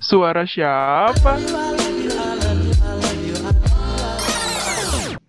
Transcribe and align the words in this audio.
Suara 0.00 0.44
siapa? 0.44 1.32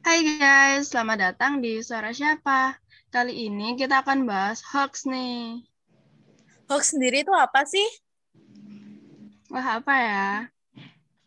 Hai 0.03 0.19
guys, 0.39 0.91
selamat 0.91 1.17
datang 1.19 1.59
di 1.59 1.79
Suara 1.79 2.11
Siapa. 2.11 2.75
Kali 3.07 3.47
ini 3.47 3.79
kita 3.79 4.03
akan 4.03 4.27
bahas 4.27 4.59
hoax 4.63 5.07
nih. 5.07 5.63
Hoax 6.67 6.95
sendiri 6.95 7.23
itu 7.23 7.31
apa 7.31 7.63
sih? 7.63 7.87
Wah, 9.47 9.79
apa 9.79 9.93
ya? 9.95 10.27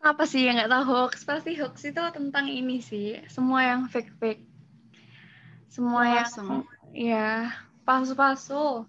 Apa 0.01 0.23
sih 0.25 0.45
yang 0.45 0.61
nggak 0.61 0.69
tahu 0.69 0.83
hoax? 0.85 1.25
Pasti 1.25 1.57
hoax 1.57 1.81
itu 1.85 2.01
tentang 2.13 2.45
ini 2.45 2.77
sih. 2.81 3.17
Semua 3.25 3.65
yang 3.65 3.89
fake-fake. 3.89 4.45
Semua 5.71 6.01
Oh, 6.03 6.05
yang 6.05 6.27
sem- 6.29 6.67
ya 6.93 7.49
palsu-palsu. 7.81 8.85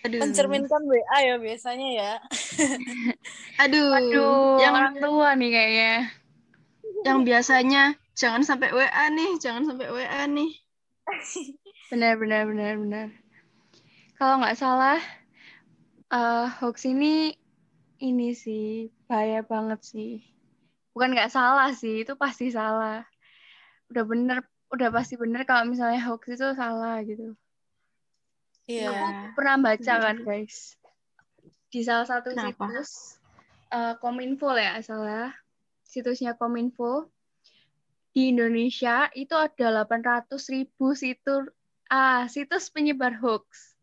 Aduh. 0.00 0.20
Mencerminkan 0.24 0.82
WA 0.88 1.18
ya 1.20 1.36
biasanya 1.36 1.88
ya. 1.92 2.12
Aduh. 3.68 3.92
Aduh, 3.92 4.56
yang 4.64 4.72
orang 4.72 4.96
tua 4.96 5.36
nih 5.36 5.50
kayaknya. 5.52 5.94
yang 7.06 7.20
biasanya 7.24 7.82
jangan 8.16 8.42
sampai 8.44 8.72
WA 8.72 9.04
nih, 9.12 9.36
jangan 9.40 9.68
sampai 9.68 9.88
WA 9.92 10.22
nih. 10.28 10.52
Benar, 11.90 12.22
benar, 12.22 12.46
benar, 12.46 12.78
benar. 12.78 13.08
Kalau 14.14 14.38
nggak 14.38 14.54
salah, 14.54 15.02
eh 16.14 16.46
hoax 16.62 16.86
ini 16.86 17.34
ini 17.98 18.30
sih 18.30 18.94
bahaya 19.10 19.42
banget 19.42 19.82
sih. 19.82 20.22
Bukan 20.94 21.18
nggak 21.18 21.34
salah 21.34 21.74
sih, 21.74 22.06
itu 22.06 22.14
pasti 22.14 22.54
salah. 22.54 23.02
Udah 23.90 24.06
bener, 24.06 24.46
udah 24.70 24.88
pasti 24.94 25.18
bener 25.18 25.42
kalau 25.42 25.66
misalnya 25.66 25.98
hoax 26.06 26.30
itu 26.30 26.46
salah 26.54 27.02
gitu. 27.02 27.34
Iya. 28.70 28.90
Iya. 28.94 29.08
pernah 29.34 29.56
baca 29.58 29.94
kan 29.98 30.16
guys 30.22 30.78
di 31.70 31.80
salah 31.82 32.06
satu 32.06 32.30
Kenapa? 32.34 32.70
situs 32.70 32.90
eh, 33.68 33.94
Kominfo 33.98 34.54
ya 34.54 34.78
salah 34.80 35.34
situsnya 35.82 36.38
Kominfo 36.38 37.10
di 38.10 38.30
Indonesia 38.30 39.06
itu 39.14 39.34
ada 39.34 39.86
800 39.86 40.30
ribu 40.50 40.94
situs 40.94 41.50
ah 41.86 42.30
situs 42.30 42.70
penyebar 42.70 43.18
hoax 43.18 43.74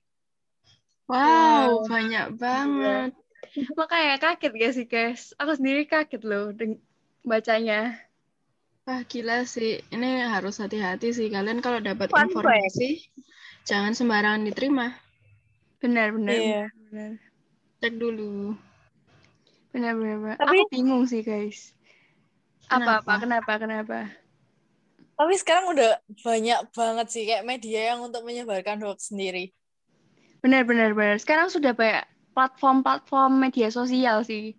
Wow, 1.07 1.15
Wow. 1.15 1.87
banyak 1.87 2.35
banget. 2.35 3.11
makanya 3.79 4.19
kaget 4.19 4.51
gak 4.59 4.73
sih 4.75 4.85
guys 4.85 5.31
aku 5.39 5.55
sendiri 5.55 5.87
kaget 5.87 6.23
loh 6.23 6.51
bacanya 7.23 7.95
Wah, 8.87 9.03
gila 9.03 9.43
sih. 9.43 9.83
Ini 9.91 10.31
harus 10.31 10.63
hati-hati 10.63 11.11
sih. 11.11 11.27
Kalian 11.27 11.59
kalau 11.59 11.83
dapat 11.83 12.07
informasi, 12.07 13.03
jangan 13.67 13.91
sembarangan 13.91 14.43
diterima. 14.43 14.95
benar 15.77 16.09
benar 16.09 16.33
Iya. 16.33 16.63
benar 16.87 17.11
Cek 17.77 17.93
dulu. 17.95 18.57
benar 19.69 19.93
benar, 19.93 20.15
benar. 20.17 20.37
Tapi- 20.39 20.57
aku 20.57 20.71
bingung 20.73 21.05
sih 21.05 21.21
guys 21.21 21.75
apa 22.65 22.99
apa 22.99 23.13
Kenapa? 23.21 23.21
kenapa 23.21 23.51
kenapa 23.61 23.99
Tapi 25.13 25.33
sekarang 25.33 25.73
udah 25.73 25.97
banyak 26.21 26.59
banget 26.71 27.07
sih 27.09 27.23
kayak 27.25 27.41
media 27.41 27.93
yang 27.93 28.05
untuk 28.05 28.21
menyebarkan 28.21 28.77
hoax 28.85 29.09
sendiri. 29.09 29.49
Benar, 30.45 30.61
benar, 30.61 30.93
benar. 30.93 31.17
Sekarang 31.17 31.49
sudah 31.49 31.73
banyak 31.73 32.05
platform-platform 32.37 33.41
media 33.41 33.73
sosial 33.73 34.21
sih. 34.21 34.53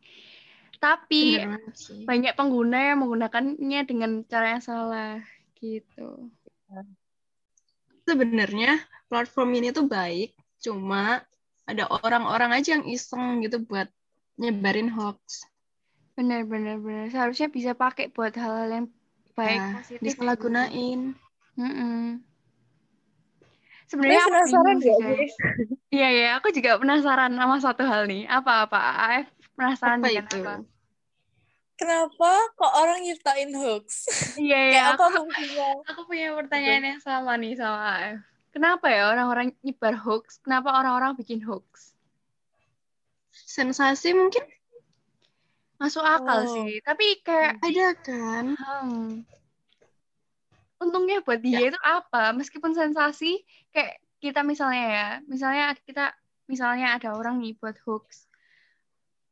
Tapi 0.82 1.46
sih. 1.78 2.02
banyak 2.02 2.34
pengguna 2.34 2.90
yang 2.90 3.06
menggunakannya 3.06 3.80
dengan 3.86 4.26
cara 4.26 4.58
yang 4.58 4.62
salah 4.62 5.22
gitu. 5.62 6.26
Sebenarnya 8.08 8.80
platform 9.12 9.50
ini 9.60 9.68
tuh 9.68 9.84
baik, 9.84 10.32
cuma 10.64 11.20
ada 11.68 11.84
orang-orang 11.92 12.56
aja 12.56 12.80
yang 12.80 12.88
iseng 12.88 13.44
gitu 13.44 13.60
buat 13.60 13.92
nyebarin 14.40 14.88
hoax. 14.88 15.44
Benar, 16.16 16.48
benar, 16.48 16.80
benar. 16.80 17.12
Seharusnya 17.12 17.52
bisa 17.52 17.76
pakai 17.76 18.08
buat 18.08 18.32
hal-hal 18.32 18.68
yang 18.72 18.86
baik, 19.36 19.60
Nah, 19.60 19.72
positif. 19.84 20.00
disalahgunain. 20.02 21.12
Mm-mm. 21.54 22.24
Tapi 23.88 23.88
Sebenarnya 23.88 24.20
aku 24.20 24.30
penasaran 24.32 24.76
guys. 24.80 25.32
Iya, 25.88 26.08
iya. 26.12 26.28
Aku 26.40 26.48
juga 26.52 26.76
penasaran 26.76 27.32
sama 27.32 27.56
satu 27.60 27.82
hal 27.88 28.04
nih. 28.04 28.28
Apa-apa? 28.28 28.76
AF 28.76 29.28
penasaran 29.56 30.00
Apa 30.00 30.08
dengan 30.08 30.26
itu? 30.28 30.40
apa? 30.44 30.54
Kenapa 31.78 32.30
kok 32.58 32.72
orang 32.74 33.06
nyiptain 33.06 33.54
hoax? 33.54 33.86
Iya, 34.38 34.58
iya. 34.58 34.72
kayak 34.74 34.86
Aku, 34.98 35.02
apa 35.02 35.06
fungsinya? 35.22 35.68
aku 35.86 36.00
punya 36.04 36.28
pertanyaan 36.34 36.84
yang 36.84 37.00
sama 37.00 37.38
nih 37.38 37.54
sama 37.54 37.78
AF. 37.94 38.18
Kenapa 38.50 38.86
ya 38.90 39.14
orang-orang 39.14 39.54
nyebar 39.62 39.94
hoax? 39.94 40.42
Kenapa 40.42 40.74
orang-orang 40.74 41.14
bikin 41.14 41.38
hoax? 41.46 41.94
Sensasi 43.30 44.10
mungkin 44.12 44.42
Masuk 45.78 46.02
akal 46.02 46.42
Oh. 46.42 46.50
sih. 46.58 46.82
Tapi 46.82 47.22
kayak 47.22 47.62
ada 47.62 47.88
kan? 48.02 48.58
Hmm. 48.58 49.22
Untungnya 50.82 51.22
buat 51.22 51.38
dia 51.38 51.70
itu 51.70 51.78
apa? 51.78 52.34
Meskipun 52.34 52.74
sensasi, 52.74 53.38
kayak 53.70 54.02
kita 54.18 54.42
misalnya 54.42 54.84
ya, 54.90 55.08
misalnya 55.30 55.78
kita, 55.86 56.10
misalnya 56.50 56.98
ada 56.98 57.14
orang 57.14 57.38
nih 57.38 57.54
buat 57.62 57.78
hoax. 57.86 58.26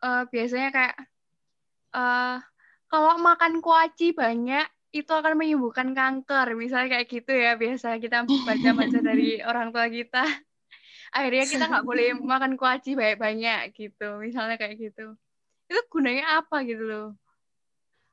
Eh, 0.06 0.22
biasanya 0.30 0.70
kayak, 0.70 0.94
eh 1.94 2.36
kalau 2.86 3.18
makan 3.18 3.58
kuaci 3.60 4.14
banyak, 4.14 4.66
itu 4.94 5.12
akan 5.12 5.34
menyembuhkan 5.36 5.92
kanker. 5.92 6.56
Misalnya 6.56 6.98
kayak 6.98 7.08
gitu 7.10 7.32
ya, 7.34 7.52
biasa 7.58 8.00
kita 8.00 8.24
baca-baca 8.24 8.98
dari 9.08 9.42
orang 9.44 9.74
tua 9.74 9.86
kita. 9.90 10.24
Akhirnya 11.12 11.44
kita 11.46 11.64
nggak 11.68 11.86
boleh 11.86 12.08
makan 12.32 12.56
kuaci 12.56 12.96
banyak-banyak 12.96 13.76
gitu. 13.76 14.08
Misalnya 14.22 14.56
kayak 14.56 14.80
gitu. 14.80 15.14
Itu 15.66 15.80
gunanya 15.92 16.40
apa 16.42 16.62
gitu 16.64 16.84
loh. 16.86 17.08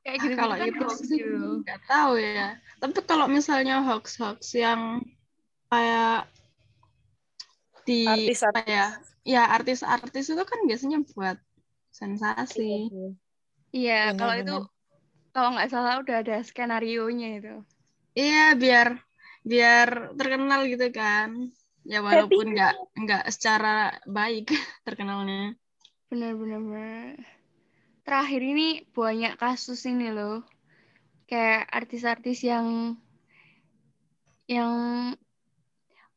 Kayak 0.04 0.18
gitu 0.20 0.34
kalau 0.36 0.54
kan 0.60 0.68
itu 0.68 0.84
hoax 0.84 0.98
sih 1.00 1.16
gitu 1.16 1.28
loh. 1.32 1.54
nggak 1.64 1.80
tahu 1.88 2.12
ya. 2.20 2.48
Tapi 2.76 3.00
kalau 3.08 3.26
misalnya 3.30 3.80
hoax-hoax 3.80 4.52
yang 4.52 5.00
kayak 5.72 6.28
di 7.88 8.04
Artis-artis. 8.04 8.44
apa 8.44 8.60
ya? 8.68 8.86
Ya 9.24 9.42
artis-artis 9.48 10.28
itu 10.28 10.44
kan 10.44 10.60
biasanya 10.68 11.00
buat 11.16 11.40
sensasi. 11.88 12.92
Iya, 13.76 13.94
kalau 14.18 14.34
itu 14.40 14.52
kalau 15.34 15.48
nggak 15.54 15.70
salah 15.72 15.94
udah 16.02 16.16
ada 16.22 16.34
skenario-nya 16.48 17.28
itu. 17.38 17.54
Iya, 18.20 18.38
biar 18.62 18.88
biar 19.50 19.88
terkenal 20.18 20.60
gitu 20.72 20.84
kan. 20.98 21.30
Ya 21.90 21.96
walaupun 22.08 22.44
nggak 22.54 22.70
nggak 23.00 23.20
secara 23.34 23.68
baik 24.16 24.44
terkenalnya. 24.86 25.36
Benar-benar. 26.10 26.60
benar. 26.64 27.14
Terakhir 28.06 28.42
ini 28.52 28.68
banyak 28.98 29.34
kasus 29.42 29.80
ini 29.92 30.08
loh. 30.18 30.36
Kayak 31.30 31.62
artis-artis 31.78 32.38
yang 32.50 32.66
yang 34.48 35.16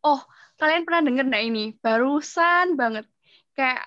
Oh, 0.10 0.22
kalian 0.60 0.84
pernah 0.86 1.02
denger 1.06 1.26
nggak 1.30 1.46
ini? 1.50 1.64
Barusan 1.84 2.66
banget. 2.82 3.06
Kayak 3.58 3.82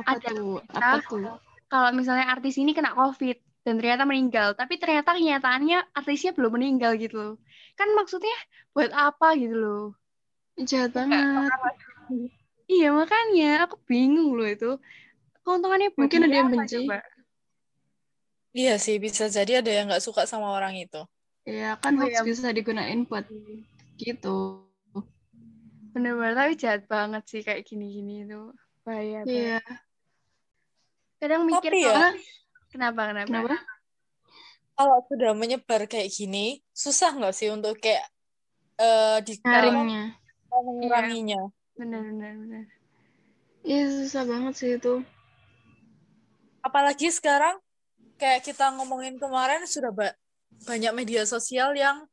Apa 0.00 0.14
Ada 0.14 0.28
tuh? 0.28 0.62
berita. 0.62 0.78
Apa 0.78 0.96
tuh? 1.08 1.24
Kalau 1.66 1.90
misalnya 1.94 2.30
artis 2.30 2.56
ini 2.58 2.72
kena 2.72 2.94
COVID 2.94 3.36
dan 3.66 3.74
ternyata 3.82 4.06
meninggal, 4.06 4.54
tapi 4.54 4.78
ternyata 4.78 5.14
kenyataannya 5.18 5.90
artisnya 5.90 6.30
belum 6.38 6.54
meninggal 6.54 6.94
gitu 6.98 7.14
loh. 7.18 7.34
Kan 7.74 7.90
maksudnya 7.98 8.34
buat 8.70 8.94
apa 8.94 9.34
gitu 9.34 9.56
loh. 9.58 9.84
Jahat 10.62 10.94
banget. 10.94 11.26
Iya 12.66 12.90
makanya 12.94 13.66
aku 13.66 13.76
bingung 13.86 14.34
loh 14.38 14.46
itu. 14.46 14.78
Keuntungannya 15.42 15.94
buat 15.94 16.06
Mungkin 16.06 16.26
ada 16.26 16.36
yang 16.38 16.50
benci. 16.50 16.86
coba? 16.86 16.98
Iya 18.56 18.74
sih, 18.80 18.96
bisa 18.96 19.28
jadi 19.28 19.60
ada 19.60 19.68
yang 19.68 19.84
nggak 19.92 20.00
suka 20.00 20.24
sama 20.24 20.48
orang 20.54 20.74
itu. 20.80 21.02
Ya 21.46 21.78
kan 21.78 21.94
Oh, 22.00 22.08
iya. 22.08 22.24
bisa 22.26 22.50
digunain 22.50 23.06
buat 23.06 23.28
gitu. 24.00 24.64
Bener-bener 25.94 26.34
tapi 26.34 26.52
jahat 26.58 26.82
banget 26.90 27.22
sih 27.28 27.40
kayak 27.46 27.62
gini-gini 27.68 28.26
itu. 28.26 28.50
Bahaya 28.82 29.22
banget. 29.22 29.85
Iya. 31.16 31.22
Kadang 31.22 31.42
mikir 31.48 31.72
Tapi 31.72 31.80
ya, 31.82 32.12
kenapa 32.68 33.00
kenapa? 33.08 33.26
Kenapa? 33.26 33.56
kalau 34.76 34.98
sudah 35.08 35.32
menyebar 35.32 35.88
kayak 35.88 36.12
gini, 36.12 36.60
susah 36.70 37.10
nggak 37.10 37.32
sih 37.32 37.48
untuk 37.48 37.80
kayak 37.80 38.04
eh 38.76 39.18
di 39.24 39.40
Nyaringnya. 39.40 40.04
apa, 40.46 40.56
menguranginya? 40.62 41.40
Bener-bener 41.72 42.32
bener. 42.36 42.64
Iya 43.62 43.82
susah 43.90 44.22
banget 44.22 44.54
sih 44.54 44.70
itu. 44.76 45.00
Apalagi 46.60 47.08
sekarang 47.08 47.56
kayak 48.16 48.44
kita 48.44 48.68
ngomongin 48.76 49.16
kemarin 49.16 49.64
sudah 49.64 49.90
ba- 49.90 50.16
banyak 50.64 50.92
media 50.92 51.24
sosial 51.24 51.72
yang 51.72 52.04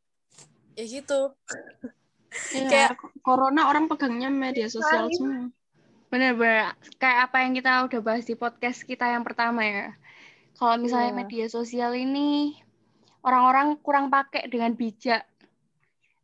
ya 0.74 0.86
gitu. 0.88 1.36
Iya, 2.56 2.68
Kayak- 2.72 2.98
corona 3.20 3.68
orang 3.68 3.92
pegangnya 3.92 4.32
media 4.32 4.72
sosial 4.72 5.12
Saling- 5.12 5.20
semua. 5.20 5.52
Bener-bener 6.14 6.78
kayak 7.02 7.20
apa 7.26 7.42
yang 7.42 7.58
kita 7.58 7.90
udah 7.90 8.02
bahas 8.06 8.22
di 8.22 8.38
podcast 8.38 8.86
kita 8.86 9.10
yang 9.10 9.26
pertama 9.26 9.66
ya. 9.66 9.98
Kalau 10.54 10.78
misalnya 10.78 11.10
Iya. 11.10 11.20
media 11.26 11.46
sosial 11.50 11.98
ini 11.98 12.54
orang-orang 13.26 13.82
kurang 13.82 14.14
pakai 14.14 14.46
dengan 14.46 14.78
bijak. 14.78 15.26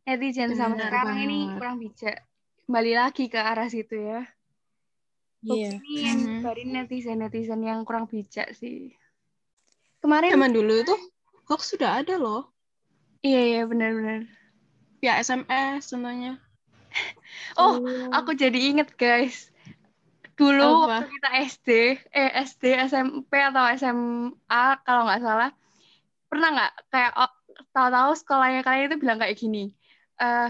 Netizen 0.06 0.54
sama 0.54 0.78
sekarang 0.78 1.18
ini 1.18 1.38
banget. 1.44 1.58
kurang 1.58 1.76
bijak. 1.82 2.16
Kembali 2.70 2.92
lagi 2.94 3.24
ke 3.26 3.38
arah 3.42 3.66
situ 3.66 3.98
ya. 3.98 4.22
Iya. 5.42 5.74
Hoax 5.74 5.82
ini 5.82 5.92
yang 6.06 6.18
Mhm. 6.22 6.28
nyebarin 6.38 6.70
netizen-netizen 6.70 7.60
yang 7.66 7.82
kurang 7.82 8.06
bijak 8.06 8.54
sih. 8.54 8.94
Kemarin, 9.98 10.30
Zaman 10.30 10.54
dulu 10.54 10.86
itu 10.86 10.94
hoax 11.50 11.74
sudah 11.74 11.98
ada 11.98 12.14
loh. 12.14 12.46
iya 13.20 13.42
iya 13.42 13.62
benar-benar. 13.66 14.30
Via 15.02 15.18
SMS 15.18 15.90
contohnya. 15.90 16.38
Oh, 17.58 17.78
aku 18.10 18.34
jadi 18.34 18.56
inget 18.56 18.94
guys. 18.94 19.50
Dulu 20.40 20.62
Apa? 20.64 20.96
waktu 20.96 21.04
kita 21.14 21.28
SD, 21.52 21.68
eh 22.16 22.30
SD, 22.48 22.64
SMP 22.90 23.32
atau 23.48 23.64
SMA 23.80 24.62
kalau 24.86 25.02
nggak 25.06 25.20
salah, 25.26 25.50
pernah 26.30 26.48
nggak 26.54 26.72
kayak 26.92 27.12
oh, 27.20 27.30
tahu-tahu 27.74 28.10
sekolahnya 28.20 28.60
kalian 28.66 28.86
itu 28.88 28.96
bilang 29.02 29.18
kayak 29.20 29.36
gini, 29.42 29.58
eh 30.22 30.48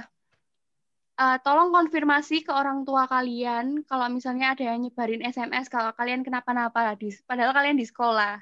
eh, 1.21 1.37
tolong 1.45 1.69
konfirmasi 1.77 2.35
ke 2.47 2.53
orang 2.61 2.79
tua 2.89 3.03
kalian 3.15 3.67
kalau 3.91 4.07
misalnya 4.17 4.47
ada 4.55 4.63
yang 4.71 4.79
nyebarin 4.85 5.23
SMS 5.35 5.67
kalau 5.75 5.91
kalian 5.99 6.23
kenapa-napa 6.27 6.81
di, 7.01 7.09
padahal 7.29 7.53
kalian 7.59 7.77
di 7.83 7.87
sekolah. 7.91 8.33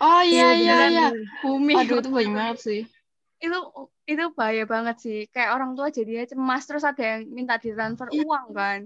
Oh 0.00 0.20
iya 0.32 0.44
iya 0.60 0.72
beneran. 0.78 0.90
iya. 0.92 1.06
Bumi 1.42 1.72
Aduh 1.78 1.98
itu 2.00 2.08
banyak 2.16 2.34
banget 2.38 2.58
sih. 2.66 2.80
itu 3.44 3.56
itu 4.10 4.22
bahaya 4.38 4.62
banget 4.72 4.96
sih. 5.04 5.18
Kayak 5.34 5.50
orang 5.56 5.70
tua 5.76 5.88
jadinya 5.96 6.24
cemas 6.32 6.62
terus 6.68 6.84
ada 6.90 7.02
yang 7.10 7.20
minta 7.36 7.54
ditransfer 7.62 8.08
Iya. 8.14 8.22
uang 8.26 8.46
kan. 8.58 8.80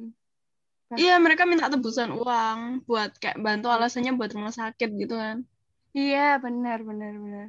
Iya 0.98 1.16
mereka 1.22 1.48
minta 1.48 1.72
tebusan 1.72 2.12
uang 2.12 2.84
buat 2.84 3.16
kayak 3.16 3.40
bantu 3.40 3.72
alasannya 3.72 4.12
buat 4.16 4.32
rumah 4.32 4.52
sakit 4.52 4.88
gitu 4.98 5.14
kan. 5.16 5.46
Iya 5.92 6.40
benar 6.40 6.82
benar 6.84 7.12
benar. 7.16 7.46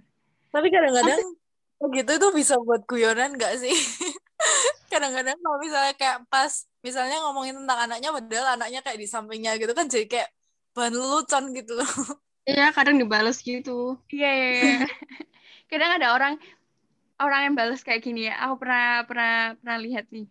Tapi 0.51 0.67
kadang-kadang 0.69 1.19
gitu 1.91 2.11
itu 2.15 2.27
bisa 2.31 2.55
buat 2.61 2.87
guyonan 2.87 3.35
nggak 3.35 3.59
sih? 3.59 3.75
Kadang-kadang 4.91 5.35
kalau 5.39 5.57
misalnya 5.59 5.93
kayak 5.97 6.23
pas 6.29 6.69
misalnya 6.85 7.17
ngomongin 7.25 7.59
tentang 7.59 7.79
anaknya 7.89 8.09
padahal 8.13 8.47
anaknya 8.55 8.79
kayak 8.85 8.99
di 9.01 9.07
sampingnya 9.09 9.57
gitu 9.57 9.73
kan 9.73 9.89
jadi 9.89 10.05
kayak 10.05 10.29
bahan 10.77 10.93
lelucon 10.93 11.51
gitu 11.57 11.79
loh. 11.79 11.89
Iya 12.43 12.75
kadang 12.75 12.99
dibales 12.99 13.39
gitu. 13.39 13.97
Iya 14.11 14.29
iya. 14.29 14.49
iya. 14.51 14.77
Kadang 15.71 15.97
ada 15.97 16.13
orang 16.13 16.33
orang 17.17 17.41
yang 17.49 17.55
balas 17.55 17.81
kayak 17.81 18.03
gini 18.03 18.27
ya. 18.29 18.35
Aku 18.45 18.59
pernah 18.61 19.07
pernah 19.07 19.55
pernah 19.57 19.77
lihat 19.79 20.05
nih. 20.11 20.27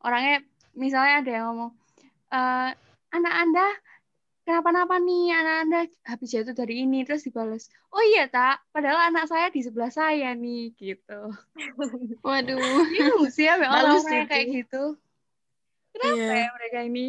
Orangnya 0.00 0.46
misalnya 0.78 1.14
ada 1.20 1.30
yang 1.30 1.44
ngomong, 1.50 1.72
"Eh, 2.30 2.70
anak 3.12 3.34
anda 3.36 3.66
kenapa-napa 4.42 4.98
nih? 4.98 5.34
Anak 5.34 5.56
anda 5.66 5.78
habis 6.06 6.30
jatuh 6.30 6.54
dari 6.54 6.82
ini 6.82 7.02
terus 7.02 7.22
dibalas. 7.22 7.66
Oh 7.90 8.02
iya 8.02 8.26
tak, 8.26 8.62
padahal 8.70 9.10
anak 9.10 9.26
saya 9.26 9.50
di 9.50 9.60
sebelah 9.62 9.90
saya 9.90 10.34
nih 10.34 10.74
gitu. 10.74 11.20
Waduh. 12.26 12.86
Bingung 12.90 13.26
sih 13.30 13.46
ya 13.46 13.56
yang 13.56 13.98
itu. 14.26 14.30
kayak 14.30 14.46
gitu. 14.52 14.82
Kenapa 15.96 16.16
Iya. 16.18 16.34
ya 16.44 16.48
mereka 16.52 16.78
ini 16.84 17.06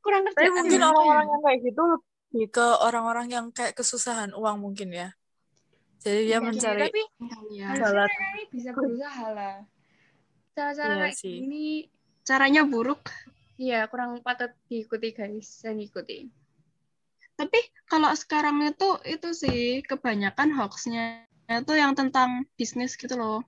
kurang 0.00 0.22
Tapi 0.24 0.34
kerjaan 0.38 0.54
mungkin 0.56 0.80
ya? 0.80 0.86
orang-orang 0.88 1.26
yang 1.28 1.42
kayak 1.44 1.60
gitu 1.66 1.82
lebih 1.84 2.46
ke 2.54 2.66
orang-orang 2.80 3.26
yang 3.28 3.46
kayak 3.50 3.74
kesusahan 3.74 4.30
uang 4.32 4.56
mungkin 4.62 4.88
ya. 4.94 5.08
Jadi 6.00 6.20
dia 6.24 6.32
Iya 6.32 6.38
sih, 6.40 6.46
mencari 6.48 6.80
tapi 6.86 7.02
Iya. 7.52 7.68
jalan. 7.76 8.08
ini 8.08 8.42
bisa 8.48 8.70
berusaha 8.72 9.24
lah. 9.34 9.56
Cara-cara 10.56 10.92
Iya 10.94 11.02
kayak 11.10 11.16
sih. 11.18 11.36
gini 11.44 11.66
Caranya 12.22 12.62
buruk. 12.64 13.02
Iya, 13.60 13.84
kurang 13.92 14.24
patut 14.24 14.56
diikuti 14.72 15.12
guys, 15.12 15.60
dan 15.60 15.76
ikuti. 15.76 16.32
Tapi 17.36 17.60
kalau 17.84 18.08
sekarang 18.16 18.64
itu 18.64 18.88
itu 19.04 19.28
sih 19.36 19.84
kebanyakan 19.84 20.56
hoaxnya 20.56 21.28
itu 21.44 21.72
yang 21.76 21.92
tentang 21.92 22.48
bisnis 22.56 22.96
gitu 22.96 23.20
loh. 23.20 23.44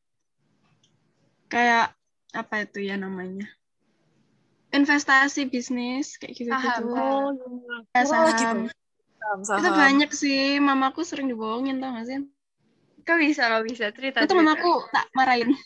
Kayak 1.48 1.96
apa 2.36 2.68
itu 2.68 2.84
ya 2.84 3.00
namanya? 3.00 3.48
Investasi 4.72 5.48
bisnis 5.48 6.20
kayak 6.20 6.36
gitu 6.36 6.52
Saham, 6.52 6.68
gitu. 6.68 6.92
saham. 6.92 7.32
Ya, 7.96 8.02
saham. 8.04 8.56
tuh. 8.68 8.68
Saham, 9.44 9.60
Itu 9.64 9.68
banyak 9.72 10.10
sih. 10.12 10.60
Mamaku 10.60 11.08
sering 11.08 11.28
dibohongin 11.32 11.80
tau 11.80 11.92
gak 11.96 12.08
sih? 12.08 12.20
Kau 13.04 13.16
bisa, 13.16 13.48
kau 13.48 13.64
bisa 13.64 13.92
cerita. 13.92 14.24
Itu 14.24 14.32
cerita. 14.32 14.40
mamaku 14.40 14.72
tak 14.92 15.08
marahin. 15.16 15.56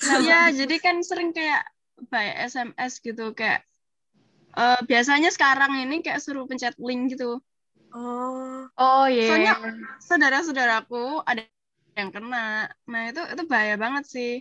Iya, 0.00 0.48
jadi 0.64 0.76
kan 0.80 1.00
sering 1.04 1.36
kayak 1.36 1.75
by 2.06 2.26
SMS 2.44 3.00
gitu 3.00 3.32
kayak 3.32 3.64
eh, 4.52 4.80
biasanya 4.84 5.28
sekarang 5.30 5.80
ini 5.80 6.00
kayak 6.00 6.20
suruh 6.20 6.44
pencet 6.44 6.76
link 6.76 7.16
gitu. 7.16 7.40
Oh, 7.92 8.68
Oh 8.76 9.04
iya. 9.08 9.28
Soalnya 9.30 9.54
saudara-saudaraku 10.00 11.24
ada 11.24 11.44
yang 11.96 12.12
kena. 12.12 12.68
Nah, 12.84 13.02
itu 13.08 13.22
itu 13.32 13.42
bahaya 13.48 13.76
banget 13.76 14.04
sih. 14.04 14.32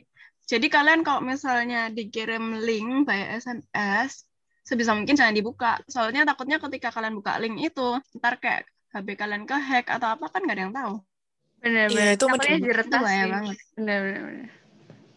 Jadi 0.46 0.68
kalian 0.68 1.02
kalau 1.02 1.24
misalnya 1.24 1.88
dikirim 1.90 2.60
link 2.60 3.08
by 3.08 3.40
SMS, 3.40 4.28
sebisa 4.62 4.92
mungkin 4.92 5.16
jangan 5.16 5.34
dibuka. 5.34 5.80
Soalnya 5.88 6.28
takutnya 6.28 6.60
ketika 6.60 6.92
kalian 6.92 7.16
buka 7.16 7.40
link 7.40 7.58
itu, 7.64 7.96
ntar 8.20 8.38
kayak 8.38 8.68
HP 8.92 9.16
kalian 9.16 9.44
kehack 9.44 9.88
atau 9.90 10.16
apa 10.16 10.26
kan 10.28 10.44
nggak 10.44 10.56
ada 10.56 10.64
yang 10.68 10.76
tahu. 10.76 10.96
benar 11.60 11.88
Iya, 11.90 12.14
itu 12.14 12.26
Takutnya 12.30 12.46
mending- 12.46 12.66
diretas 12.68 12.86
itu 12.94 13.02
bahaya 13.02 13.24
sih. 13.24 13.32
banget. 13.34 13.58
Benar 13.74 14.00
benar. 14.06 14.22
benar. 14.22 14.50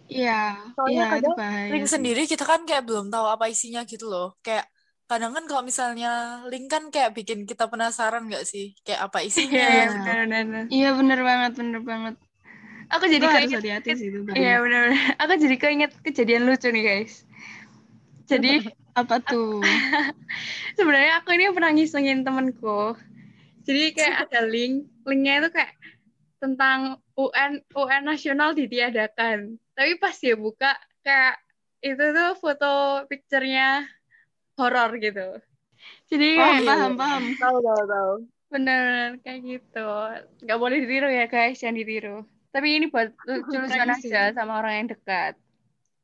Iya, 0.09 0.33
Soalnya 0.75 0.93
iya 0.93 1.03
itu 1.05 1.13
kadang 1.15 1.35
bahaya. 1.41 1.69
link 1.73 1.87
sendiri 1.95 2.21
kita 2.25 2.45
kan 2.49 2.61
kayak 2.69 2.83
belum 2.89 3.07
tahu 3.13 3.27
apa 3.35 3.45
isinya 3.53 3.81
gitu 3.85 4.05
loh. 4.09 4.27
Kayak 4.45 4.65
kadang 5.09 5.33
kan 5.37 5.45
kalau 5.49 5.63
misalnya 5.65 6.09
link 6.53 6.67
kan 6.73 6.83
kayak 6.95 7.11
bikin 7.17 7.39
kita 7.51 7.65
penasaran 7.73 8.23
nggak 8.29 8.45
sih? 8.49 8.73
Kayak 8.85 9.01
apa 9.13 9.19
isinya? 9.29 9.59
Iya, 9.59 9.69
Iya. 9.69 9.85
benar 9.93 10.17
benar. 10.25 10.43
benar. 10.49 10.65
Iya 10.73 10.89
bener 10.99 11.19
banget, 11.29 11.51
bener 11.61 11.81
banget. 11.85 12.15
Aku 12.89 13.05
Itu 13.05 13.13
jadi 13.21 13.25
harus 13.29 13.37
keinget 13.37 13.59
hati-hati 13.61 13.91
sih 14.01 14.07
itu. 14.09 14.19
Iya 14.33 14.55
benar 14.65 14.81
benar. 14.89 15.01
Aku 15.21 15.33
jadi 15.37 15.57
keinget 15.61 15.91
kejadian 16.07 16.43
lucu 16.49 16.69
nih 16.73 16.83
guys. 16.89 17.15
Jadi 18.29 18.49
Apa 18.99 19.23
tuh? 19.23 19.63
sebenarnya 20.79 21.23
aku 21.23 21.31
ini 21.39 21.55
pernah 21.55 21.71
ngisengin 21.71 22.27
temenku. 22.27 22.99
Jadi 23.63 23.95
kayak 23.95 24.17
ada 24.27 24.41
link, 24.49 24.89
linknya 25.07 25.45
itu 25.45 25.49
kayak 25.55 25.73
tentang 26.43 26.99
UN 27.15 27.63
UN 27.79 28.03
nasional 28.09 28.51
ditiadakan. 28.59 29.55
Tapi 29.79 29.95
pas 30.03 30.11
dia 30.19 30.35
buka 30.35 30.75
kayak 31.07 31.39
itu 31.79 32.03
tuh 32.03 32.35
foto 32.43 33.07
picture-nya 33.07 33.87
horor 34.59 34.91
gitu. 34.99 35.39
Jadi 36.11 36.29
Oh, 36.35 36.51
kayak 36.51 36.67
paham, 36.67 36.93
paham. 36.99 37.23
Tahu, 37.39 37.57
tahu, 37.63 37.83
tahu. 37.87 38.13
bener 38.51 39.23
kayak 39.23 39.41
gitu. 39.47 39.89
Nggak 40.43 40.59
boleh 40.59 40.77
ditiru 40.83 41.07
ya 41.07 41.31
guys, 41.31 41.63
jangan 41.63 41.79
ditiru. 41.79 42.27
Tapi 42.51 42.67
ini 42.83 42.87
buat 42.91 43.15
lucu-lucuan 43.23 43.95
aja 43.95 44.35
sama 44.35 44.59
orang 44.59 44.75
yang 44.83 44.89
dekat. 44.91 45.39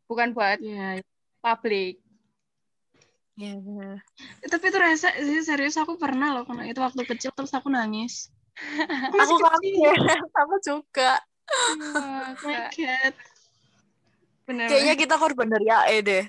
Bukan 0.07 0.31
buat 0.39 0.63
Iya. 0.63 1.03
publik. 1.43 1.99
Iya, 3.35 3.59
benar. 3.59 3.99
Tapi 4.47 4.65
itu 4.71 4.79
rasa 4.79 5.09
serius 5.43 5.75
aku 5.75 5.99
pernah 5.99 6.31
loh 6.39 6.47
kena 6.47 6.71
itu 6.71 6.79
waktu 6.79 7.03
kecil 7.03 7.35
terus 7.35 7.51
aku 7.51 7.67
nangis. 7.67 8.31
Aku 9.11 9.35
kecil. 9.43 9.91
kaget, 9.91 10.23
aku 10.47 10.55
juga. 10.63 11.19
Oh 11.51 12.39
my. 12.47 12.71
God. 12.71 13.15
Bener. 14.45 14.69
Kayaknya 14.69 14.95
kita 14.97 15.15
korban 15.17 15.49
dari 15.49 15.67
AE 15.67 15.99
deh. 16.01 16.25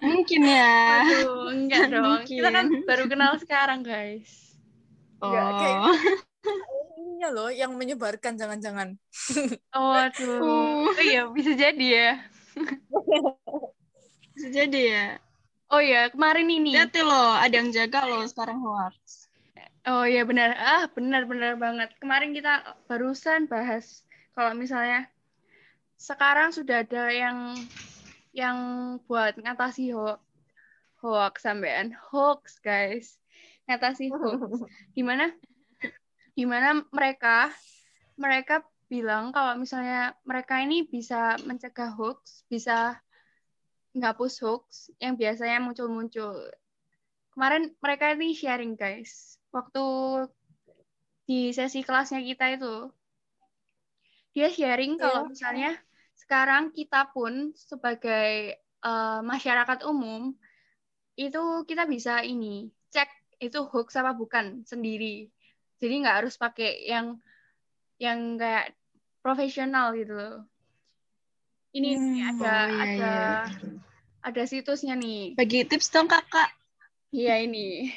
Mungkin 0.00 0.40
ya. 0.46 0.72
Aduh, 1.04 1.50
enggak 1.52 1.84
dong. 1.94 2.22
Kita 2.24 2.48
kan 2.48 2.66
Mungkin. 2.70 2.86
baru 2.86 3.04
kenal 3.06 3.32
sekarang, 3.36 3.80
guys. 3.82 4.56
Enggak, 5.20 5.50
kayak- 5.60 5.82
Oh. 6.46 6.62
Ininya 6.96 7.28
loh 7.34 7.50
yang 7.50 7.74
menyebarkan 7.74 8.38
jangan-jangan. 8.38 8.94
Oh, 9.76 9.90
aduh. 9.92 10.38
Uh. 10.38 10.86
Oh 10.94 11.02
iya, 11.02 11.26
bisa 11.28 11.52
jadi 11.52 11.86
ya. 11.90 12.12
Bisa 14.32 14.48
jadi 14.48 14.80
ya. 14.86 15.06
Oh 15.66 15.82
iya, 15.82 16.06
kemarin 16.14 16.46
ini. 16.46 16.70
Hati 16.78 17.02
loh, 17.02 17.34
ada 17.34 17.50
yang 17.50 17.74
jaga 17.74 18.06
loh 18.06 18.22
sekarang 18.24 18.62
hoax. 18.62 19.26
Oh 19.86 20.06
iya 20.06 20.22
benar. 20.22 20.54
Ah, 20.54 20.84
benar-benar 20.90 21.58
banget. 21.58 21.90
Kemarin 21.98 22.30
kita 22.30 22.62
barusan 22.86 23.50
bahas 23.50 24.06
kalau 24.30 24.54
misalnya 24.54 25.10
sekarang 25.96 26.52
sudah 26.52 26.84
ada 26.84 27.08
yang 27.08 27.56
yang 28.36 28.58
buat 29.08 29.36
ngatasi 29.40 29.96
hoax 29.96 30.20
hoax 31.00 31.44
sampean. 31.44 31.94
Hoax 32.12 32.58
guys. 32.60 33.16
Ngatasi 33.68 34.12
hoax. 34.12 34.64
Gimana? 34.96 35.32
Gimana 36.36 36.84
mereka 36.92 37.52
mereka 38.16 38.64
bilang 38.86 39.34
kalau 39.34 39.58
misalnya 39.58 40.14
mereka 40.22 40.62
ini 40.62 40.86
bisa 40.86 41.34
mencegah 41.42 41.90
hoax 41.96 42.46
bisa 42.46 43.00
menghapus 43.96 44.44
hoax 44.44 44.92
yang 45.00 45.16
biasanya 45.16 45.58
muncul-muncul. 45.64 46.52
Kemarin 47.32 47.72
mereka 47.80 48.12
ini 48.12 48.36
sharing 48.36 48.76
guys. 48.76 49.40
Waktu 49.52 49.84
di 51.26 51.50
sesi 51.50 51.82
kelasnya 51.82 52.22
kita 52.22 52.54
itu 52.54 52.92
dia 54.36 54.52
sharing 54.52 55.00
kalau 55.00 55.24
Iya. 55.24 55.30
misalnya 55.32 55.70
sekarang 56.12 56.68
kita 56.76 57.08
pun 57.16 57.56
sebagai 57.56 58.60
eh, 58.60 59.20
masyarakat 59.24 59.88
umum 59.88 60.36
itu 61.16 61.42
kita 61.64 61.88
bisa 61.88 62.20
ini 62.20 62.68
cek 62.92 63.08
itu 63.40 63.64
hoax 63.64 63.96
apa 63.96 64.12
bukan 64.12 64.60
sendiri 64.68 65.32
jadi 65.80 66.04
nggak 66.04 66.16
harus 66.20 66.36
pakai 66.36 66.84
yang 66.84 67.16
yang 67.96 68.36
kayak 68.36 68.76
profesional 69.24 69.96
gitu 69.96 70.12
loh 70.12 70.44
ini 71.72 71.96
nih, 71.96 71.96
Hmm, 71.96 72.28
ada 72.36 72.52
oh, 72.52 72.68
iya, 72.68 72.84
ada 72.84 73.12
iya. 73.16 73.72
ada 74.20 74.42
situsnya 74.44 74.94
nih 74.96 75.36
Bagi 75.36 75.64
tips 75.68 75.88
dong 75.92 76.08
kakak. 76.08 76.52
Iya 77.12 77.44
ini. 77.44 77.92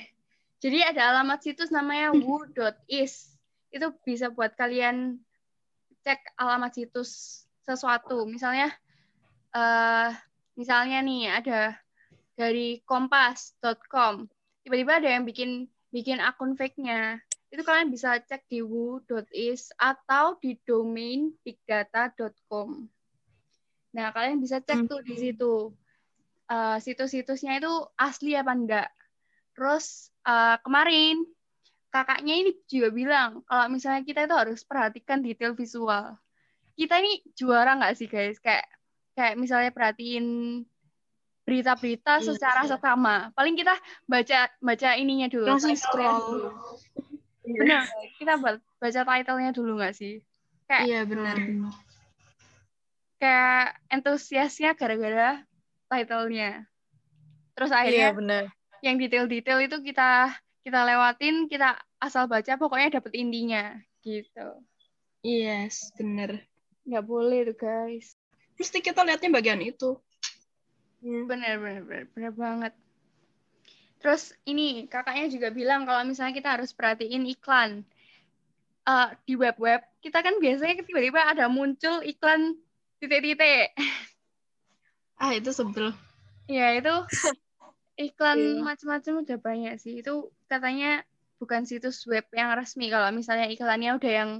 Jadi 0.59 0.83
ada 0.83 1.15
alamat 1.15 1.39
situs 1.41 1.71
namanya 1.71 2.11
woo.is. 2.11 3.35
Itu 3.71 3.95
bisa 4.03 4.27
buat 4.29 4.53
kalian 4.59 5.17
cek 6.09 6.33
alamat 6.41 6.73
situs 6.73 7.45
sesuatu. 7.61 8.25
Misalnya 8.25 8.73
eh 9.53 10.09
misalnya 10.57 11.05
nih 11.05 11.29
ada 11.29 11.77
dari 12.33 12.81
kompas.com. 12.81 14.25
Tiba-tiba 14.65 14.97
ada 14.97 15.09
yang 15.13 15.29
bikin 15.29 15.69
bikin 15.93 16.17
akun 16.17 16.57
fake-nya. 16.57 17.21
Itu 17.53 17.61
kalian 17.61 17.93
bisa 17.93 18.17
cek 18.17 18.49
di 18.49 18.65
woo.is 18.65 19.69
atau 19.77 20.33
di 20.41 20.57
domain 20.65 21.29
bigdata.com. 21.45 22.89
Nah, 23.93 24.13
kalian 24.13 24.41
bisa 24.41 24.61
cek 24.61 24.89
tuh 24.89 25.01
di 25.05 25.13
situ. 25.17 25.73
Eh, 26.49 26.77
situs-situsnya 26.81 27.61
itu 27.61 27.73
asli 27.97 28.33
apa 28.33 28.53
enggak. 28.53 28.89
Terus 29.53 30.09
eh, 30.25 30.57
kemarin 30.65 31.25
kakaknya 31.89 32.33
ini 32.37 32.51
juga 32.69 32.89
bilang 32.89 33.41
kalau 33.45 33.65
misalnya 33.67 34.05
kita 34.05 34.25
itu 34.25 34.35
harus 34.37 34.61
perhatikan 34.61 35.21
detail 35.21 35.53
visual. 35.53 36.17
Kita 36.77 37.01
ini 37.01 37.25
juara 37.35 37.75
nggak 37.75 37.95
sih 37.97 38.07
guys? 38.07 38.37
Kayak 38.39 38.65
kayak 39.17 39.35
misalnya 39.35 39.73
perhatiin 39.73 40.25
berita-berita 41.43 42.21
Iya, 42.21 42.25
secara 42.29 42.61
iya. 42.63 43.33
Paling 43.33 43.55
kita 43.57 43.73
baca 44.05 44.39
baca 44.61 44.89
ininya 44.95 45.27
dulu. 45.27 45.49
Langsung 45.49 45.73
scroll. 45.73 46.17
dulu. 46.29 46.49
Benar, 47.49 47.89
kita 48.21 48.37
ba- 48.37 48.61
baca 48.77 49.01
title-nya 49.01 49.51
dulu 49.51 49.81
nggak 49.81 49.95
sih? 49.97 50.21
Kayak 50.69 50.83
Iya 50.85 50.99
benar. 51.09 51.35
Kayak 53.19 53.63
antusiasnya 53.89 54.77
gara-gara 54.77 55.41
title-nya. 55.89 56.69
Terus 57.57 57.71
Iya 57.73 57.77
akhirnya 57.81 58.09
benar. 58.13 58.43
yang 58.79 58.95
detail-detail 58.95 59.59
itu 59.65 59.77
kita 59.83 60.31
kita 60.61 60.79
lewatin, 60.83 61.47
kita 61.47 61.75
asal 61.97 62.27
baca 62.27 62.55
pokoknya 62.55 62.99
dapet 62.99 63.15
intinya 63.15 63.75
gitu. 64.01 64.63
Yes, 65.21 65.91
benar. 65.95 66.43
Nggak 66.87 67.05
boleh 67.05 67.39
tuh 67.51 67.57
guys. 67.59 68.15
Mesti 68.55 68.79
kita 68.79 69.03
lihatnya 69.03 69.31
bagian 69.31 69.59
itu. 69.59 69.99
Bener, 70.99 71.59
bener, 71.59 71.83
bener, 71.87 72.05
bener 72.11 72.33
banget. 72.35 72.73
Terus 73.99 74.31
ini 74.47 74.87
kakaknya 74.87 75.27
juga 75.27 75.47
bilang 75.51 75.83
kalau 75.83 76.07
misalnya 76.07 76.35
kita 76.35 76.49
harus 76.59 76.71
perhatiin 76.71 77.27
iklan. 77.27 77.83
Eh, 78.83 79.09
di 79.27 79.35
web-web, 79.35 79.83
kita 79.99 80.23
kan 80.23 80.39
biasanya 80.39 80.81
tiba-tiba 80.87 81.23
ada 81.27 81.51
muncul 81.51 81.99
iklan 82.03 82.55
titik-titik. 82.99 83.75
Ah 85.19 85.35
itu 85.35 85.51
sebel. 85.51 85.91
Ya 86.47 86.73
itu 86.79 86.95
iklan 88.07 88.39
Iya. 88.39 88.63
macam-macam 88.63 89.13
udah 89.27 89.37
banyak 89.39 89.75
sih. 89.77 89.99
Itu 89.99 90.31
katanya 90.49 91.05
bukan 91.39 91.63
situs 91.63 92.03
web 92.09 92.27
yang 92.35 92.51
resmi 92.57 92.91
kalau 92.91 93.07
misalnya 93.15 93.47
iklannya 93.47 93.95
udah 93.95 94.11
yang 94.11 94.31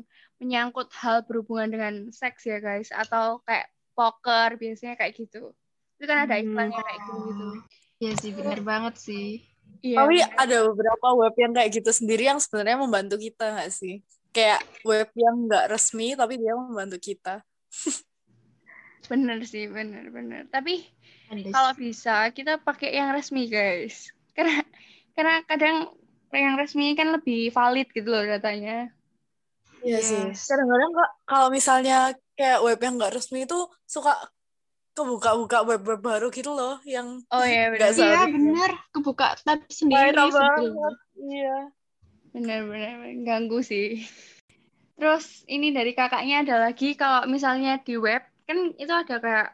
menyangkut 0.42 0.92
hal 0.98 1.24
berhubungan 1.24 1.70
dengan 1.72 1.94
seks 2.12 2.44
ya 2.48 2.60
guys 2.60 2.92
atau 2.92 3.40
kayak 3.48 3.72
poker 3.96 4.60
biasanya 4.60 5.00
kayak 5.00 5.16
gitu. 5.16 5.56
Itu 6.00 6.06
kan 6.08 6.28
ada 6.28 6.40
iklannya 6.40 6.80
kayak 6.80 7.00
gitu-gitu. 7.08 7.50
Iya 8.00 8.14
sih 8.20 8.32
benar 8.32 8.60
banget 8.64 8.96
sih. 9.00 9.28
Iya. 9.84 10.04
Tapi 10.04 10.18
bener. 10.24 10.36
ada 10.40 10.58
beberapa 10.72 11.08
web 11.20 11.36
yang 11.36 11.52
kayak 11.56 11.70
gitu 11.72 11.92
sendiri 11.92 12.24
yang 12.28 12.40
sebenarnya 12.40 12.80
membantu 12.80 13.16
kita 13.20 13.46
nggak 13.56 13.72
sih? 13.72 14.04
Kayak 14.32 14.64
web 14.88 15.10
yang 15.16 15.36
nggak 15.48 15.66
resmi 15.72 16.16
tapi 16.16 16.40
dia 16.40 16.56
membantu 16.56 16.98
kita. 17.00 17.44
Bener 19.08 19.40
sih, 19.48 19.66
bener 19.68 20.12
bener. 20.12 20.48
Tapi 20.52 20.84
kalau 21.50 21.72
bisa 21.76 22.30
kita 22.32 22.60
pakai 22.60 22.96
yang 22.96 23.12
resmi 23.16 23.48
guys. 23.52 24.12
Karena 24.36 24.64
karena 25.20 25.44
kadang 25.44 25.92
yang 26.32 26.56
resmi 26.56 26.96
kan 26.96 27.12
lebih 27.12 27.52
valid 27.52 27.92
gitu 27.92 28.08
loh 28.08 28.24
datanya. 28.24 28.88
Iya 29.84 30.00
sih. 30.00 30.32
Yes. 30.32 30.48
Kadang-kadang 30.48 30.96
kok 30.96 31.12
kalau 31.28 31.48
misalnya 31.52 32.16
kayak 32.40 32.64
web 32.64 32.80
yang 32.80 32.96
nggak 32.96 33.20
resmi 33.20 33.44
itu 33.44 33.68
suka 33.84 34.16
kebuka-buka 34.96 35.68
web-web 35.68 36.00
baru 36.00 36.28
gitu 36.32 36.56
loh 36.56 36.80
yang 36.88 37.20
Oh 37.32 37.44
iya 37.44 37.68
bener. 37.72 37.92
Iya 37.92 38.24
benar. 38.32 38.72
Kebuka 38.96 39.36
tab 39.44 39.60
sendiri. 39.68 40.16
Banget. 40.16 40.96
Iya. 41.20 41.58
Bener. 42.32 42.60
ganggu 43.28 43.60
sih. 43.60 44.08
Terus 44.96 45.44
ini 45.52 45.76
dari 45.76 45.92
kakaknya 45.92 46.48
ada 46.48 46.56
lagi 46.72 46.96
kalau 46.96 47.28
misalnya 47.28 47.80
di 47.84 48.00
web 48.00 48.24
kan 48.48 48.72
itu 48.76 48.92
ada 48.92 49.20
kayak 49.20 49.50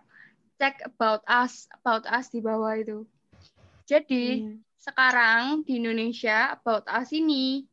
check 0.62 0.78
about 0.86 1.22
us, 1.26 1.66
about 1.82 2.06
us 2.10 2.30
di 2.30 2.42
bawah 2.42 2.74
itu. 2.78 3.06
Jadi 3.86 4.42
Hmm. 4.42 4.65
Sekarang 4.86 5.66
di 5.66 5.82
Indonesia 5.82 6.54
about 6.54 6.86
us 6.86 7.10
ini 7.10 7.66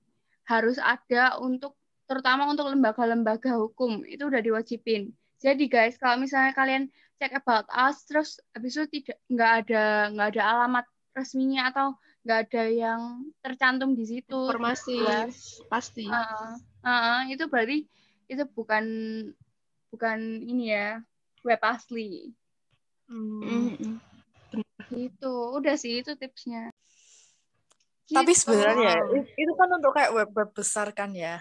harus 0.48 0.80
ada 0.80 1.36
untuk 1.44 1.76
terutama 2.08 2.48
untuk 2.48 2.72
lembaga-lembaga 2.72 3.52
hukum 3.60 4.00
itu 4.08 4.24
udah 4.24 4.40
diwajibin. 4.40 5.12
Jadi 5.36 5.68
guys, 5.68 6.00
kalau 6.00 6.16
misalnya 6.16 6.56
kalian 6.56 6.88
cek 7.20 7.36
about 7.36 7.68
us 7.68 8.02
terus 8.08 8.40
habis 8.56 8.74
itu 8.74 8.86
tidak 8.98 9.20
nggak 9.28 9.52
ada 9.64 9.84
nggak 10.10 10.28
ada 10.34 10.42
alamat 10.56 10.86
resminya 11.12 11.68
atau 11.68 11.94
nggak 12.24 12.38
ada 12.48 12.62
yang 12.72 13.00
tercantum 13.44 13.92
di 13.92 14.04
situ 14.08 14.32
Informasi 14.48 14.96
jelas. 15.04 15.60
pasti. 15.68 16.08
Heeh. 16.08 16.50
Heeh, 16.82 17.20
itu 17.36 17.44
berarti 17.46 17.78
itu 18.26 18.42
bukan 18.56 18.84
bukan 19.92 20.18
ini 20.48 20.72
ya 20.72 20.88
web 21.44 21.60
asli. 21.60 22.32
Hmm. 23.06 23.68
Mm-mm. 23.76 23.94
Itu 24.92 25.32
udah 25.58 25.76
sih 25.76 26.00
itu 26.00 26.16
tipsnya. 26.16 26.72
Tapi 28.10 28.32
Gitu. 28.34 28.40
sebenarnya 28.42 28.92
i- 29.14 29.32
itu 29.38 29.52
kan 29.54 29.68
untuk 29.70 29.92
kayak 29.94 30.10
web-web 30.10 30.50
besar 30.50 30.90
kan 30.90 31.14
ya. 31.14 31.38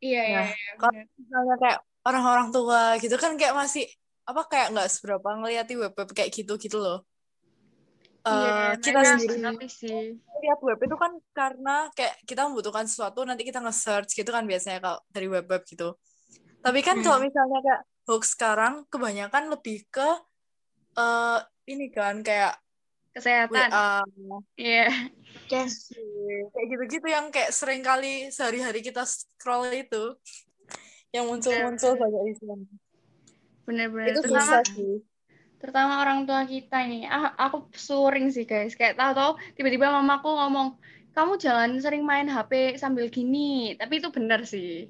iya 0.00 0.22
iya, 0.24 0.36
Nah, 0.40 0.48
iya 0.48 0.72
kalau 0.80 0.92
bener. 0.96 1.06
misalnya 1.20 1.56
kayak 1.60 1.78
orang-orang 2.08 2.48
tua 2.48 2.82
gitu 2.96 3.16
kan 3.20 3.36
kayak 3.36 3.52
masih 3.52 3.84
apa 4.24 4.48
kayak 4.48 4.72
nggak 4.72 4.88
seberapa 4.88 5.28
ngeliati 5.36 5.74
web-web 5.76 6.08
kayak 6.16 6.30
gitu 6.32 6.56
gitu 6.56 6.80
loh. 6.80 7.04
Iya, 8.20 8.48
Eh, 8.52 8.72
kita 8.80 9.00
sendiri 9.16 9.40
lihat 10.40 10.60
web 10.60 10.78
itu 10.80 10.96
kan 10.96 11.12
karena 11.32 11.88
kayak 11.92 12.16
kita 12.24 12.48
membutuhkan 12.48 12.88
sesuatu 12.88 13.24
nanti 13.28 13.44
kita 13.44 13.60
nge-search 13.60 14.16
gitu 14.16 14.28
kan 14.32 14.44
biasanya 14.48 14.80
kalau 14.80 14.98
dari 15.12 15.28
web-web 15.28 15.60
gitu. 15.68 15.96
Tapi 16.60 16.80
kan 16.80 17.00
Hmm. 17.00 17.04
kalau 17.04 17.18
misalnya 17.20 17.60
kayak 17.60 17.82
hoax 18.08 18.32
sekarang 18.36 18.84
kebanyakan 18.88 19.52
lebih 19.52 19.84
ke 19.92 20.08
eh 20.96 21.38
ini 21.68 21.92
kan 21.92 22.24
kayak 22.24 22.56
Kesehatan. 23.10 23.68
Iya. 24.54 24.86
Yes. 25.50 25.90
kayak 26.54 26.66
gitu-gitu 26.70 27.06
yang 27.10 27.30
kayak 27.34 27.50
sering 27.50 27.82
kali 27.82 28.30
sehari-hari 28.30 28.82
kita 28.86 29.02
scroll 29.02 29.66
itu 29.70 30.14
yang 31.10 31.26
muncul-muncul 31.26 31.98
banyak 31.98 32.22
di 32.30 32.34
sana. 32.38 32.66
Bener-bener. 33.66 34.14
Itu 34.14 34.20
Terutama 34.26 34.42
susah 34.46 34.62
sih. 34.66 34.96
terutama 35.60 35.92
orang 36.00 36.24
tua 36.24 36.46
kita 36.46 36.86
ini. 36.86 37.04
Ah, 37.04 37.34
aku 37.36 37.68
sering 37.74 38.30
sih 38.30 38.46
guys. 38.46 38.78
Kayak 38.78 38.96
tahu-tahu 38.96 39.36
tiba-tiba 39.58 39.90
mamaku 39.90 40.30
ngomong, 40.30 40.78
kamu 41.12 41.36
jangan 41.36 41.70
sering 41.82 42.06
main 42.06 42.30
HP 42.30 42.78
sambil 42.78 43.10
gini. 43.10 43.74
Tapi 43.74 43.98
itu 43.98 44.08
bener 44.14 44.46
sih. 44.46 44.88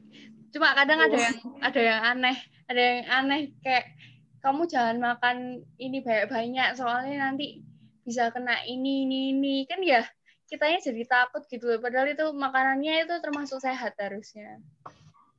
Cuma 0.52 0.76
kadang 0.76 1.00
ada 1.00 1.16
yang 1.16 1.36
ada 1.58 1.80
yang 1.80 2.00
aneh, 2.04 2.36
ada 2.68 2.80
yang 2.80 3.06
aneh 3.08 3.40
kayak 3.64 3.96
kamu 4.40 4.68
jangan 4.68 4.96
makan 5.00 5.36
ini 5.76 6.00
banyak-banyak 6.00 6.68
soalnya 6.76 7.28
nanti 7.28 7.60
bisa 8.10 8.34
kena 8.34 8.66
ini 8.66 9.06
ini 9.06 9.30
ini 9.30 9.54
kan 9.70 9.78
ya 9.86 10.02
kitanya 10.50 10.82
jadi 10.82 11.06
takut 11.06 11.46
gitu 11.46 11.62
loh. 11.70 11.78
Padahal 11.78 12.10
itu 12.10 12.26
makanannya 12.34 13.06
itu 13.06 13.14
termasuk 13.22 13.62
sehat 13.62 13.94
harusnya. 14.02 14.58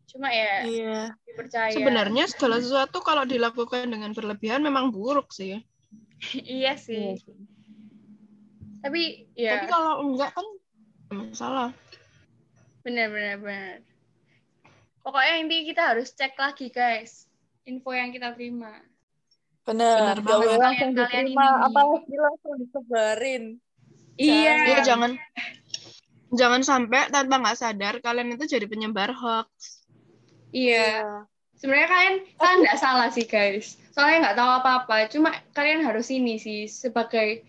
Cuma 0.07 0.31
ya 0.31 0.63
Iya. 0.63 0.99
dipercaya. 1.27 1.75
Sebenarnya 1.75 2.31
segala 2.31 2.63
sesuatu 2.63 3.03
kalau 3.03 3.27
dilakukan 3.27 3.91
dengan 3.91 4.15
berlebihan 4.15 4.63
memang 4.63 4.87
buruk 4.95 5.35
sih. 5.35 5.59
iya 6.47 6.79
sih. 6.79 7.19
Tapi 8.81 9.27
Tapi 9.35 9.35
ya 9.35 9.67
kalau 9.67 9.99
enggak 10.07 10.31
kan 10.31 10.47
masalah. 11.11 11.69
benar 12.81 13.11
benar 13.11 13.35
benar. 13.37 13.77
Pokoknya 15.03 15.33
intinya 15.43 15.63
kita 15.69 15.81
harus 15.91 16.07
cek 16.15 16.33
lagi 16.39 16.71
guys 16.71 17.27
info 17.67 17.91
yang 17.93 18.09
kita 18.15 18.33
terima. 18.33 18.79
Bener, 19.61 20.17
Bener 20.17 20.17
gak 20.17 20.25
banget. 20.25 20.39
boleh 20.41 20.57
langsung 20.57 20.89
Kalian-kalian 20.91 21.25
diterima, 21.25 21.45
ini. 21.45 21.65
apalagi 21.69 22.15
langsung 22.17 22.53
disebarin. 22.57 23.43
Iya. 24.17 24.53
Iya 24.67 24.77
jangan 24.83 25.11
jangan 26.31 26.61
sampai 26.63 27.11
tanpa 27.11 27.35
nggak 27.41 27.59
sadar 27.59 27.93
kalian 27.99 28.35
itu 28.35 28.45
jadi 28.47 28.65
penyebar 28.65 29.13
hoax. 29.13 29.49
Iya. 30.51 31.25
Sebenarnya 31.55 31.89
kalian 31.93 32.15
kan 32.41 32.55
nggak 32.65 32.79
salah 32.81 33.09
sih 33.13 33.29
guys. 33.29 33.77
Soalnya 33.93 34.29
nggak 34.29 34.37
tahu 34.41 34.51
apa-apa. 34.61 34.95
Cuma 35.13 35.29
kalian 35.53 35.85
harus 35.85 36.09
ini 36.09 36.41
sih 36.41 36.65
sebagai 36.65 37.45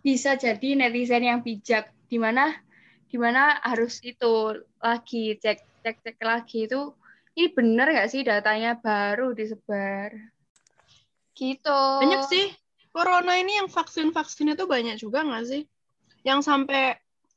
bisa 0.00 0.34
jadi 0.40 0.80
netizen 0.80 1.28
yang 1.28 1.44
bijak. 1.44 1.92
Di 2.08 2.16
mana 2.16 2.56
di 3.04 3.20
mana 3.20 3.60
harus 3.62 4.00
itu 4.02 4.58
lagi 4.80 5.36
cek 5.38 5.60
cek 5.84 5.96
cek 6.02 6.18
lagi 6.24 6.66
itu 6.66 6.90
ini 7.38 7.46
bener 7.52 7.86
nggak 7.94 8.10
sih 8.10 8.26
datanya 8.26 8.74
baru 8.74 9.30
disebar 9.36 10.33
gitu 11.34 11.80
Banyak 12.00 12.22
sih 12.30 12.46
corona 12.94 13.34
ini 13.38 13.58
yang 13.58 13.68
vaksin-vaksin 13.68 14.54
itu 14.54 14.64
banyak 14.70 14.96
juga 14.96 15.26
nggak 15.26 15.44
sih? 15.50 15.62
Yang 16.22 16.40
sampai 16.46 16.82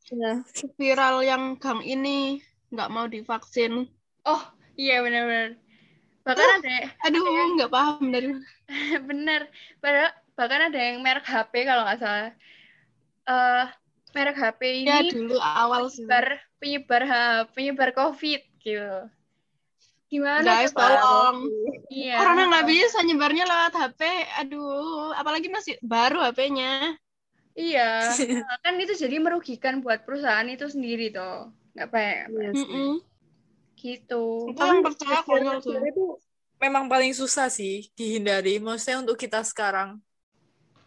Iya. 0.08 0.40
viral 0.80 1.20
yang 1.20 1.44
gang 1.60 1.84
ini 1.84 2.40
nggak 2.72 2.90
mau 2.96 3.12
divaksin. 3.12 3.92
Oh, 4.24 4.42
iya 4.80 5.04
benar-benar. 5.04 5.60
Bahkan 6.24 6.48
ada 6.64 6.76
Aduh, 7.08 7.24
nggak 7.60 7.72
paham 7.72 8.12
dari 8.16 8.32
bener. 9.10 9.52
Padahal 9.84 10.12
bahkan 10.40 10.62
ada 10.72 10.80
yang 10.80 11.04
merek 11.04 11.28
HP 11.28 11.54
kalau 11.68 11.84
nggak 11.84 12.00
salah. 12.00 12.32
eh 13.28 13.66
merek 14.16 14.38
HP 14.40 14.62
ini 14.84 14.88
Ya 14.88 15.00
dulu 15.12 15.36
awal 15.44 15.92
sih. 15.92 16.08
penyebar 16.08 16.26
penyebar 16.64 17.04
penyebar 17.52 17.90
COVID 17.92 18.42
gitu. 18.64 19.12
Gimana 20.08 20.40
Guys, 20.44 20.72
coba? 20.72 20.88
tolong. 20.88 21.38
Iya. 21.92 22.16
Corona 22.24 22.44
nggak 22.48 22.68
bisa 22.72 22.98
nyebarnya 23.04 23.44
lewat 23.44 23.74
HP. 23.76 24.02
Aduh, 24.40 25.12
apalagi 25.12 25.52
masih 25.52 25.76
baru 25.84 26.24
HP-nya. 26.24 26.96
Iya. 27.58 28.16
Nah, 28.16 28.58
kan 28.64 28.74
itu 28.80 28.96
jadi 28.96 29.20
merugikan 29.20 29.84
buat 29.84 30.08
perusahaan 30.08 30.48
itu 30.48 30.72
sendiri 30.72 31.12
toh. 31.12 31.52
Nggak. 31.76 32.32
Mm-mm. 32.32 33.04
Gitu. 33.76 34.24
Itu 34.48 34.62
yang 34.64 34.80
percaya 34.82 35.20
konyol 35.28 35.60
tuh. 35.60 35.76
Sebenarnya 35.76 35.92
itu 35.92 36.06
memang 36.58 36.88
paling 36.88 37.12
susah 37.12 37.52
sih 37.52 37.92
dihindari. 37.94 38.64
Maksudnya 38.64 39.04
untuk 39.04 39.20
kita 39.20 39.44
sekarang. 39.44 40.00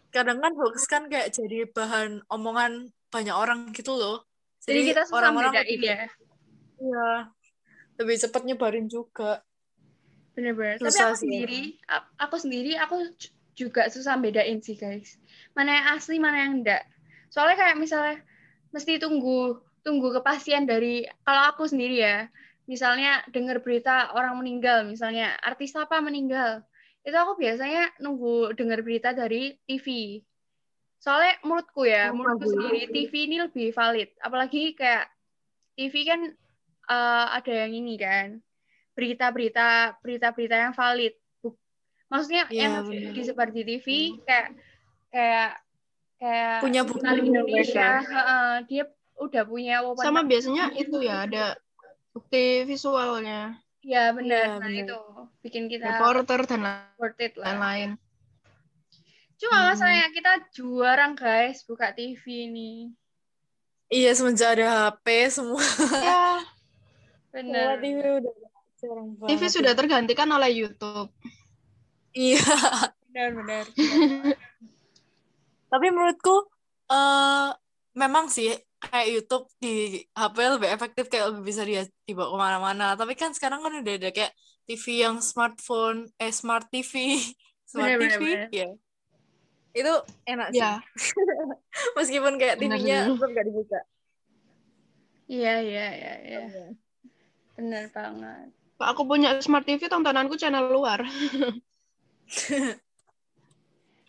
Kadang 0.09 0.41
kan 0.41 0.51
hoax 0.57 0.89
kan 0.89 1.07
kayak 1.07 1.31
jadi 1.31 1.69
bahan 1.71 2.25
omongan 2.27 2.89
banyak 3.13 3.35
orang 3.37 3.69
gitu 3.71 3.95
loh. 3.95 4.25
Jadi 4.65 4.91
kita 4.91 5.05
susah 5.07 5.15
orang-orang 5.23 5.53
bedain 5.55 5.69
lebih- 5.77 5.87
ya. 5.87 5.99
Iya. 6.81 7.11
Lebih 8.01 8.17
cepat 8.17 8.41
nyebarin 8.43 8.89
juga. 8.89 9.45
Bener-bener. 10.33 10.81
Tapi 10.81 10.89
aku 10.89 11.15
sih. 11.15 11.21
sendiri, 11.21 11.61
aku 12.17 12.35
sendiri, 12.41 12.71
aku 12.81 12.97
juga 13.53 13.85
susah 13.93 14.17
bedain 14.17 14.57
sih 14.63 14.73
guys. 14.79 15.21
Mana 15.53 15.77
yang 15.77 15.87
asli, 15.93 16.17
mana 16.17 16.41
yang 16.47 16.63
enggak. 16.63 16.81
Soalnya 17.29 17.61
kayak 17.61 17.77
misalnya 17.77 18.17
mesti 18.73 18.97
tunggu 18.97 19.59
tunggu 19.85 20.13
kepastian 20.17 20.65
dari 20.65 21.05
kalau 21.27 21.51
aku 21.53 21.69
sendiri 21.69 22.01
ya. 22.01 22.17
Misalnya 22.69 23.19
dengar 23.29 23.59
berita 23.59 24.15
orang 24.15 24.39
meninggal, 24.39 24.87
misalnya 24.87 25.35
artis 25.43 25.75
apa 25.75 25.99
meninggal. 25.99 26.63
Itu 27.03 27.17
aku 27.17 27.35
biasanya 27.35 27.91
nunggu 27.99 28.55
dengar 28.55 28.79
berita 28.85 29.11
dari 29.11 29.59
TV. 29.67 30.21
Soalnya 31.01 31.41
menurutku 31.41 31.83
ya, 31.83 32.13
Oh, 32.13 32.15
menurutku 32.15 32.47
sendiri 32.47 32.87
TV 32.93 33.13
ini 33.27 33.37
lebih 33.41 33.73
valid. 33.73 34.13
Apalagi 34.21 34.77
kayak 34.77 35.09
TV 35.75 36.05
kan 36.05 36.31
eh, 36.91 37.25
ada 37.39 37.51
yang 37.65 37.71
ini 37.71 37.95
kan 37.95 38.27
berita-berita 38.91 39.97
berita-berita 40.03 40.55
yang 40.67 40.73
valid. 40.75 41.15
Maksudnya 42.11 42.43
Iya, 42.51 42.59
yang 42.67 42.73
benar. 42.91 43.11
disebar 43.15 43.47
di 43.55 43.63
TV 43.63 43.87
kayak 44.27 44.47
kayak 45.07 45.51
kayak 46.19 46.59
Punya 46.59 46.81
bukti 46.83 47.07
jurnal 47.07 47.23
Indonesia, 47.23 47.89
heeh, 48.03 48.51
dia 48.67 48.83
udah 49.15 49.43
punya 49.47 49.75
wawasan. 49.87 50.05
Sama 50.11 50.21
biasanya 50.27 50.65
itu 50.75 50.97
ya 50.99 51.23
ada 51.23 51.45
bukti 52.11 52.67
visualnya, 52.67 53.55
Ya 53.81 54.11
benar. 54.13 54.59
Iya, 54.59 54.61
nah 54.61 54.69
itu 54.69 54.97
bikin 55.41 55.65
kita 55.71 55.97
reporter 55.97 56.45
dan 56.45 56.61
lain-lain. 57.39 57.95
Cuma 59.41 59.57
Hmm. 59.57 59.67
masalahnya 59.73 60.07
kita 60.13 60.31
jarang 60.53 61.17
guys 61.17 61.65
buka 61.65 61.89
TV 61.95 62.21
ini. 62.51 62.93
Iya, 63.89 64.13
semenjak 64.13 64.59
ada 64.59 64.67
HP 64.93 65.07
semua 65.33 65.63
Ya, 65.63 65.65
semua 65.65 66.45
Benar. 67.31 67.79
TV 67.79 67.97
udah. 67.99 68.33
TV 69.29 69.41
sudah 69.47 69.73
tergantikan 69.77 70.27
oleh 70.31 70.51
YouTube. 70.51 71.09
Iya. 72.11 72.41
Benar 73.11 73.31
benar. 73.43 73.65
Tapi 75.67 75.85
menurutku 75.91 76.47
eh 76.87 77.49
memang 77.91 78.31
sih 78.31 78.55
kayak 78.79 79.07
YouTube 79.11 79.45
di 79.59 79.99
HP 80.15 80.35
lebih 80.57 80.69
efektif 80.71 81.05
kayak 81.11 81.35
lebih 81.35 81.43
bisa 81.43 81.67
dia 81.67 81.83
dibawa 82.07 82.31
ke 82.31 82.37
mana-mana. 82.39 82.87
Tapi 82.95 83.19
kan 83.19 83.35
sekarang 83.35 83.59
kan 83.59 83.83
udah 83.83 83.93
ada 83.99 84.09
kayak 84.15 84.31
TV 84.63 85.03
yang 85.03 85.19
smartphone, 85.19 86.07
eh 86.15 86.31
smart 86.31 86.71
TV, 86.71 87.19
smart 87.71 87.99
Bener, 87.99 88.15
TV, 88.15 88.23
bener. 88.23 88.49
ya. 88.49 88.69
Itu 89.71 89.93
enak 90.27 90.47
sih. 90.55 90.59
Ya, 90.63 90.79
Meskipun 91.99 92.39
kayak 92.39 92.55
TV-nya 92.59 93.11
belum 93.11 93.31
nggak 93.35 93.45
dibuka. 93.47 93.79
Iya 95.31 95.63
iya 95.63 95.87
iya 95.95 96.13
iya. 96.27 96.39
Benar 97.61 97.93
banget. 97.93 98.49
Pak, 98.81 98.97
aku 98.97 99.05
punya 99.05 99.37
smart 99.45 99.69
TV, 99.69 99.85
tontonanku 99.85 100.33
channel 100.41 100.65
luar. 100.73 101.05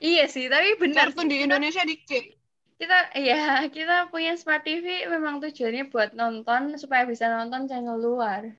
Iya 0.03 0.27
sih, 0.27 0.51
tapi 0.51 0.75
benar 0.83 1.15
Kartun 1.15 1.31
di 1.31 1.47
Indonesia 1.47 1.87
dikit. 1.87 2.35
kita 2.83 3.15
ya 3.15 3.71
kita 3.71 4.11
punya 4.11 4.35
smart 4.35 4.67
TV 4.67 5.07
memang 5.07 5.38
tujuannya 5.38 5.87
buat 5.95 6.19
nonton 6.19 6.75
supaya 6.75 7.07
bisa 7.07 7.31
nonton 7.31 7.71
channel 7.71 7.95
luar 7.95 8.51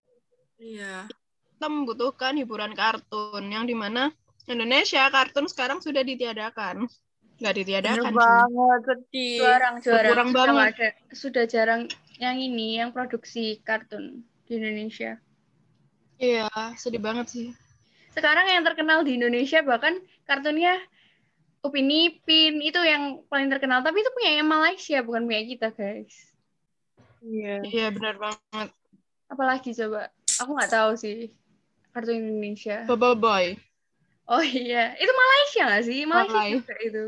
Iya. 0.56 1.12
Kita 1.60 1.68
membutuhkan 1.68 2.40
hiburan 2.40 2.72
kartun, 2.72 3.44
yang 3.52 3.68
di 3.68 3.76
mana 3.76 4.16
Indonesia 4.48 5.04
kartun 5.12 5.52
sekarang 5.52 5.84
sudah 5.84 6.00
ditiadakan. 6.08 6.88
Nggak 7.40 7.54
Bener 7.60 7.60
ditiadakan 7.60 8.14
sih. 8.16 8.16
banget, 8.16 8.80
sedih. 8.88 9.36
jarang 9.44 9.76
jarang 9.84 10.30
sudah 10.32 10.40
banget. 10.48 10.72
ada 10.80 10.88
sudah 11.12 11.44
jarang 11.44 11.82
yang 12.24 12.40
ini 12.40 12.80
yang 12.80 12.96
produksi 12.96 13.60
kartun 13.68 14.24
di 14.46 14.56
Indonesia 14.56 15.18
Iya, 16.16 16.48
sedih 16.74 17.00
banget 17.00 17.28
sih. 17.28 17.48
sekarang 18.10 18.46
yang 18.46 18.62
terkenal 18.62 19.02
di 19.02 19.18
Indonesia 19.18 19.60
bahkan 19.62 19.98
kartunnya 20.24 20.78
Upin 21.60 21.88
Ipin 21.88 22.60
itu 22.60 22.78
yang 22.78 23.24
paling 23.26 23.48
terkenal 23.48 23.80
tapi 23.80 24.00
itu 24.00 24.12
punya 24.12 24.38
yang 24.38 24.46
Malaysia 24.46 25.00
bukan 25.00 25.24
punya 25.24 25.44
kita 25.44 25.68
guys 25.70 26.14
Iya. 27.20 27.64
Iya, 27.64 27.86
benar 27.90 28.16
banget. 28.18 28.70
apalagi 29.26 29.72
coba 29.74 30.12
aku 30.38 30.52
nggak 30.52 30.70
tahu 30.70 30.92
sih 30.94 31.32
kartun 31.90 32.20
Indonesia 32.20 32.84
Bubble 32.84 33.16
Boy. 33.16 33.56
oh 34.26 34.44
iya 34.44 34.94
itu 34.94 35.10
Malaysia 35.10 35.62
nggak 35.66 35.84
sih 35.84 36.00
Malaysia 36.04 36.36
Malay. 36.38 36.52
juga 36.54 36.76
itu 36.80 37.06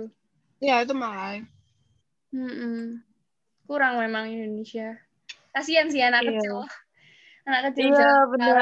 Iya, 0.57 0.75
itu 0.81 0.93
Malay. 0.95 1.35
Mm-mm. 2.31 3.03
kurang 3.63 3.97
memang 3.97 4.25
Indonesia 4.25 4.97
kasihan 5.51 5.87
sih 5.87 5.99
anak 5.99 6.23
Iya. 6.23 6.31
kecil 6.33 6.55
anak 7.45 7.61
kecil 7.71 7.93
Iya, 7.93 7.97
zaman 7.97 8.27
bener. 8.33 8.57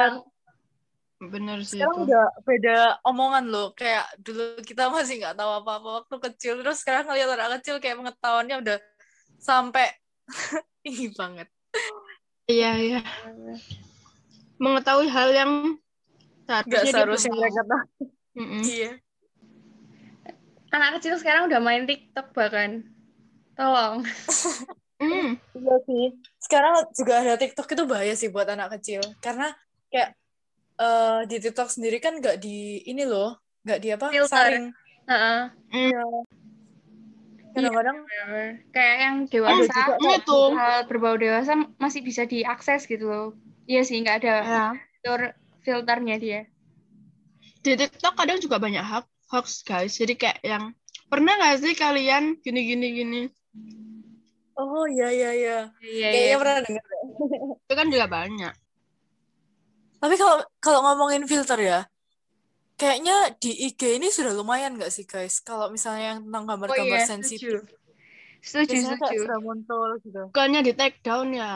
Bener 1.24 1.58
sih 1.64 1.80
Sekarang 1.80 2.04
itu. 2.04 2.06
udah 2.12 2.24
beda 2.44 2.76
omongan 3.08 3.44
loh. 3.48 3.72
Kayak 3.72 4.06
dulu 4.20 4.60
kita 4.60 4.92
masih 4.92 5.24
nggak 5.24 5.36
tahu 5.40 5.50
apa-apa 5.64 5.88
waktu 6.04 6.16
kecil. 6.30 6.60
Terus 6.60 6.84
sekarang 6.84 7.08
ngeliat 7.08 7.32
anak 7.32 7.64
kecil 7.64 7.80
kayak 7.80 7.96
pengetahuannya 7.96 8.56
udah 8.60 8.76
sampai 9.40 9.88
tinggi 10.84 11.08
banget. 11.16 11.48
Iya, 12.44 12.70
iya. 12.76 13.00
Mengetahui 14.60 15.08
hal 15.08 15.28
yang 15.32 15.52
Gak 16.44 16.84
seharusnya 16.92 17.32
mereka 17.32 17.64
tahu. 17.64 17.82
Iya. 18.68 19.00
anak 20.74 20.98
kecil 20.98 21.14
sekarang 21.22 21.46
udah 21.46 21.62
main 21.62 21.86
TikTok 21.86 22.34
bahkan 22.34 22.82
tolong 23.54 24.02
Mm. 25.04 25.30
Iya 25.60 25.74
sih. 25.84 26.04
Sekarang 26.40 26.72
juga 26.92 27.14
ada 27.20 27.34
TikTok 27.36 27.68
itu 27.68 27.84
bahaya 27.84 28.14
sih 28.14 28.28
buat 28.28 28.48
anak 28.48 28.78
kecil. 28.78 29.04
Karena 29.20 29.52
kayak 29.88 30.16
eh, 30.76 31.20
di 31.28 31.36
TikTok 31.38 31.68
sendiri 31.68 31.98
kan 31.98 32.18
nggak 32.18 32.40
di 32.40 32.82
ini 32.84 33.04
loh, 33.04 33.36
nggak 33.62 33.78
di 33.80 33.88
apa 33.92 34.06
Filter. 34.08 34.28
saring. 34.30 34.66
Heeh. 35.04 35.40
Iya. 35.70 36.02
Kadang-kadang 37.54 37.98
kayak 38.74 38.96
yang 38.98 39.16
dewasa 39.30 39.94
hal 39.94 40.90
berbau 40.90 41.14
dewasa 41.14 41.54
masih 41.78 42.02
bisa 42.02 42.26
diakses 42.26 42.82
gitu 42.90 43.06
loh 43.06 43.26
iya 43.64 43.86
sih 43.86 44.02
nggak 44.02 44.16
ada 44.26 44.34
Ya. 44.42 44.66
fitur 44.74 45.20
filternya 45.62 46.16
dia 46.18 46.40
Di 47.62 47.78
TikTok 47.78 48.18
kadang 48.18 48.42
juga 48.42 48.58
banyak 48.60 48.82
hoax, 48.82 49.06
hoax 49.32 49.46
guys. 49.64 49.96
Jadi 49.96 50.20
kayak 50.20 50.42
yang 50.44 50.76
pernah 51.08 51.32
nggak 51.32 51.64
sih 51.64 51.72
kalian 51.72 52.36
gini 52.42 52.60
gini 52.68 52.86
gini? 52.92 53.22
Oh 54.54 54.86
iya 54.86 55.08
iya 55.10 55.30
iya. 55.34 55.56
iya 55.82 56.06
Kayaknya 56.12 56.36
pernah 56.42 56.56
dengar. 56.62 56.84
deh. 56.86 57.02
Itu 57.64 57.74
kan 57.74 57.86
juga 57.90 58.06
banyak. 58.06 58.54
Tapi 59.98 60.14
kalau 60.20 60.36
kalau 60.60 60.80
ngomongin 60.84 61.24
filter 61.24 61.58
ya, 61.60 61.78
kayaknya 62.76 63.32
di 63.40 63.50
IG 63.66 63.96
ini 63.96 64.08
sudah 64.12 64.32
lumayan 64.36 64.76
nggak 64.76 64.92
sih 64.92 65.08
guys? 65.08 65.40
Kalau 65.40 65.72
misalnya 65.72 66.14
yang 66.14 66.20
tentang 66.28 66.44
oh 66.44 66.48
gambar-gambar 66.50 66.98
iya 67.00 67.08
sensitif, 67.08 67.40
setuju 67.40 67.58
setuju 68.44 68.72
biasanya 68.76 68.96
kayak 69.00 69.00
setuju 69.00 69.20
sudah 69.24 69.38
muncul 69.40 69.88
gitu. 70.04 70.22
Bukannya 70.28 70.60
di 70.60 70.72
take 70.76 70.98
down 71.00 71.28
ya. 71.32 71.52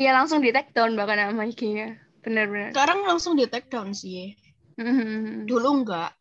iya 0.00 0.10
langsung 0.16 0.40
di 0.40 0.50
take 0.50 0.72
down 0.72 0.96
bahkan 0.96 1.18
nama 1.20 1.44
IG-nya 1.44 2.00
benar-benar 2.24 2.72
Sekarang 2.72 2.98
langsung 3.04 3.36
di 3.36 3.44
take 3.46 3.68
down 3.68 3.92
sih. 3.92 4.32
Mhm. 4.80 5.44
Dulu 5.44 5.68
enggak. 5.84 6.16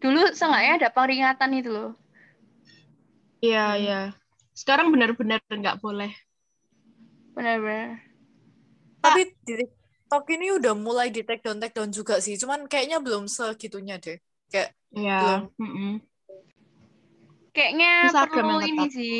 dulu 0.00 0.32
seenggaknya 0.32 0.72
ada 0.80 0.88
peringatan 0.90 1.50
itu 1.60 1.70
loh 1.70 1.92
Iya, 3.40 3.64
Hmm. 3.76 4.10
Sekarang 4.60 4.92
benar-benar 4.92 5.40
nggak 5.48 5.80
boleh. 5.80 6.12
benar-benar 7.32 8.04
Tapi 9.00 9.32
di 9.48 9.64
TikTok 9.64 10.28
ini 10.36 10.52
udah 10.60 10.76
mulai 10.76 11.08
di 11.08 11.24
take 11.24 11.40
down 11.40 11.56
take 11.56 11.72
down 11.72 11.88
juga 11.88 12.20
sih. 12.20 12.36
Cuman 12.36 12.68
kayaknya 12.68 13.00
belum 13.00 13.24
segitunya 13.24 13.96
deh. 13.96 14.20
Kayak 14.52 14.76
Iya. 14.90 15.18
Belum. 15.22 15.42
mm-mm. 15.56 15.92
kayaknya 17.54 18.10
Instagram 18.10 18.46
perlu 18.46 18.58
ini 18.62 18.86
sih 18.90 19.18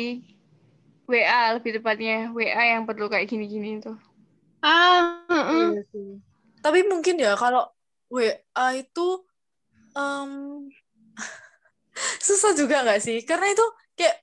WA 1.07 1.57
lebih 1.59 1.79
tepatnya 1.79 2.31
WA 2.31 2.63
yang 2.77 2.83
perlu 2.87 3.11
kayak 3.11 3.27
gini-gini 3.27 3.79
itu. 3.79 3.91
Ah, 4.61 5.25
heeh. 5.27 5.65
Iya 5.75 5.83
sih. 5.91 6.09
Tapi 6.61 6.79
mungkin 6.85 7.17
ya 7.17 7.33
kalau 7.33 7.65
WA 8.13 8.67
itu 8.77 9.07
em, 9.97 10.31
susah 12.27 12.53
juga 12.55 12.85
nggak 12.85 13.01
sih? 13.01 13.17
Karena 13.25 13.51
itu 13.51 13.65
kayak 13.97 14.15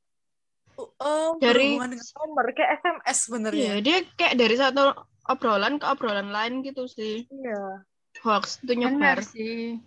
em, 0.79 1.33
Dari- 1.39 1.75
dengan 1.75 1.91
nomor 1.93 2.47
kayak 2.53 2.71
SMS 2.79 3.05
Iya, 3.05 3.15
sebenarnya. 3.19 3.73
dia 3.83 3.97
kayak 4.15 4.35
dari 4.39 4.57
satu 4.57 4.83
obrolan 5.27 5.77
ke 5.77 5.87
obrolan 5.87 6.31
lain 6.31 6.63
gitu 6.63 6.87
sih. 6.87 7.27
Iya. 7.27 7.83
Hoax 8.23 8.63
itu 8.63 8.73
nyebar. 8.75 9.21
sih. 9.23 9.79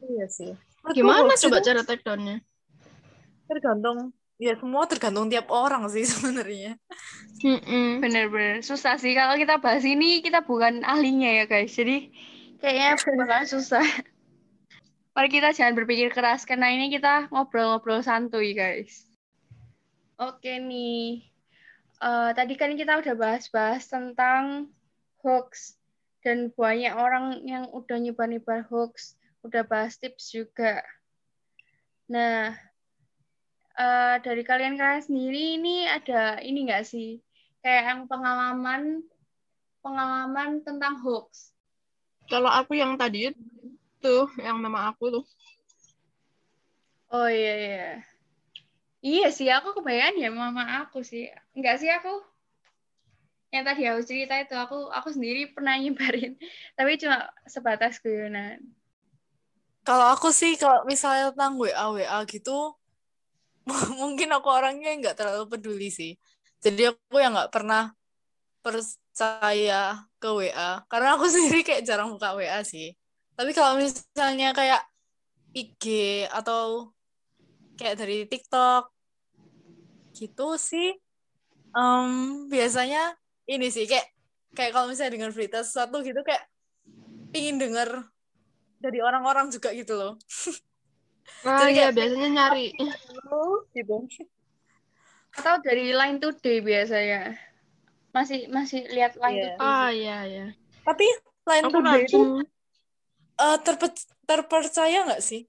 Iya 0.00 0.26
sih. 0.26 0.52
Gimana 0.90 1.34
coba 1.34 1.58
itu 1.58 1.66
cara 1.66 1.82
take 1.82 2.02
down-nya? 2.02 2.40
tergantung 3.44 4.14
ya 4.38 4.54
semua 4.54 4.86
tergantung 4.86 5.26
tiap 5.26 5.50
orang 5.50 5.90
sih 5.90 6.06
sebenarnya. 6.14 6.78
Mm-mm. 7.42 7.98
Bener-bener 7.98 8.62
susah 8.62 8.94
sih 8.94 9.10
kalau 9.12 9.34
kita 9.34 9.58
bahas 9.58 9.82
ini 9.82 10.22
kita 10.22 10.46
bukan 10.46 10.86
ahlinya 10.86 11.42
ya 11.42 11.44
guys. 11.44 11.74
Jadi 11.74 12.14
kayaknya 12.62 12.94
bakalan 12.94 13.44
susah. 13.44 13.82
Mari 15.10 15.28
kita 15.28 15.50
jangan 15.50 15.74
berpikir 15.74 16.14
keras 16.14 16.46
karena 16.46 16.70
ini 16.70 16.88
kita 16.88 17.26
ngobrol-ngobrol 17.34 18.00
santuy 18.00 18.54
guys. 18.54 19.02
Oke 20.20 20.60
nih. 20.60 21.24
Eh, 22.00 22.30
tadi 22.36 22.52
kan 22.60 22.76
kita 22.76 23.00
udah 23.00 23.14
bahas-bahas 23.16 23.88
tentang 23.88 24.68
hoax 25.24 25.80
dan 26.20 26.52
banyak 26.52 26.92
orang 26.92 27.40
yang 27.48 27.64
udah 27.72 27.96
nyebar-nyebar 27.96 28.68
hoax, 28.68 29.16
udah 29.40 29.64
bahas 29.64 29.96
tips 29.96 30.28
juga. 30.28 30.84
Nah, 32.12 32.52
eh, 33.80 34.16
dari 34.20 34.44
kalian-kalian 34.44 35.08
sendiri 35.08 35.56
ini 35.56 35.88
ada 35.88 36.36
ini 36.44 36.68
nggak 36.68 36.84
sih? 36.84 37.16
kayak 37.60 37.84
yang 37.92 38.00
pengalaman 38.08 39.04
pengalaman 39.84 40.64
tentang 40.64 41.00
hoax. 41.00 41.52
Kalau 42.28 42.48
aku 42.48 42.76
yang 42.76 42.96
tadi 42.96 43.32
itu, 43.32 44.16
yang 44.40 44.60
nama 44.60 44.92
aku 44.92 45.20
tuh. 45.20 45.24
Oh 47.12 47.28
iya 47.28 47.54
iya. 47.56 48.09
Iya 49.00 49.32
sih 49.32 49.48
aku 49.48 49.80
kebayang 49.80 50.20
ya 50.20 50.28
mama 50.28 50.84
aku 50.84 51.00
sih. 51.00 51.32
Enggak 51.56 51.80
sih 51.80 51.88
aku. 51.88 52.20
Yang 53.50 53.64
tadi 53.66 53.82
aku 53.88 54.00
cerita 54.06 54.34
itu 54.38 54.54
aku 54.54 54.78
aku 54.92 55.08
sendiri 55.10 55.50
pernah 55.50 55.74
nyebarin 55.74 56.38
tapi 56.78 57.00
cuma 57.00 57.26
sebatas 57.48 57.98
guyonan. 57.98 58.60
Kalau 59.82 60.12
aku 60.12 60.30
sih 60.30 60.54
kalau 60.60 60.84
misalnya 60.84 61.32
tentang 61.32 61.56
WA 61.56 61.90
WA 61.90 62.18
gitu 62.28 62.76
mungkin 64.00 64.28
aku 64.36 64.48
orangnya 64.52 64.92
nggak 65.00 65.16
terlalu 65.16 65.44
peduli 65.48 65.88
sih. 65.88 66.14
Jadi 66.60 66.92
aku 66.92 67.16
yang 67.16 67.32
nggak 67.32 67.50
pernah 67.50 67.96
percaya 68.60 70.04
ke 70.20 70.28
WA 70.28 70.84
karena 70.92 71.16
aku 71.16 71.24
sendiri 71.32 71.64
kayak 71.64 71.82
jarang 71.88 72.12
buka 72.12 72.36
WA 72.36 72.60
sih. 72.62 72.92
Tapi 73.34 73.56
kalau 73.56 73.80
misalnya 73.80 74.52
kayak 74.52 74.84
IG 75.56 75.84
atau 76.30 76.92
kayak 77.80 77.96
dari 77.96 78.28
TikTok 78.28 78.92
gitu 80.12 80.60
sih 80.60 80.92
em, 81.72 82.10
biasanya 82.46 83.16
ini 83.48 83.72
sih 83.72 83.88
kayak 83.88 84.04
kayak 84.52 84.76
kalau 84.76 84.86
misalnya 84.86 85.16
dengan 85.16 85.32
berita 85.32 85.64
sesuatu 85.64 86.04
gitu 86.04 86.20
kayak 86.20 86.44
pingin 87.32 87.56
denger 87.56 88.04
dari 88.76 88.98
orang-orang 88.98 89.48
juga 89.48 89.70
gitu 89.72 89.92
loh. 89.92 90.12
Nah, 91.44 91.56
Jadi 91.62 91.72
iya, 91.72 91.88
kayak- 91.88 91.94
biasanya 91.96 92.28
nyari. 92.32 92.66
gitu. 93.70 93.96
Atau 95.30 95.54
dari 95.62 95.92
Line 95.92 96.18
Today 96.18 96.58
biasanya. 96.58 97.20
Masih 98.10 98.50
masih 98.50 98.88
lihat 98.90 99.14
Line 99.14 99.36
Iya. 99.36 99.44
Today. 99.54 99.62
Ah, 99.62 99.88
iya, 99.92 100.18
iya. 100.26 100.46
Tapi 100.82 101.06
lain 101.46 101.64
Aku 101.68 101.78
today 101.78 102.02
itu 102.02 102.20
eh, 103.36 103.58
terpe- 103.62 104.08
terpercaya 104.24 104.98
nggak 105.06 105.22
sih? 105.22 105.46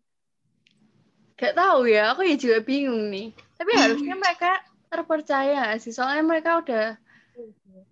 Gak 1.41 1.57
tahu 1.57 1.89
ya, 1.89 2.13
aku 2.13 2.21
ya 2.21 2.37
juga 2.37 2.61
bingung 2.61 3.09
nih. 3.09 3.33
Tapi 3.57 3.71
harusnya 3.73 4.13
mereka 4.23 4.61
terpercaya 4.93 5.73
sih, 5.81 5.89
soalnya 5.89 6.21
mereka 6.21 6.61
udah 6.61 6.85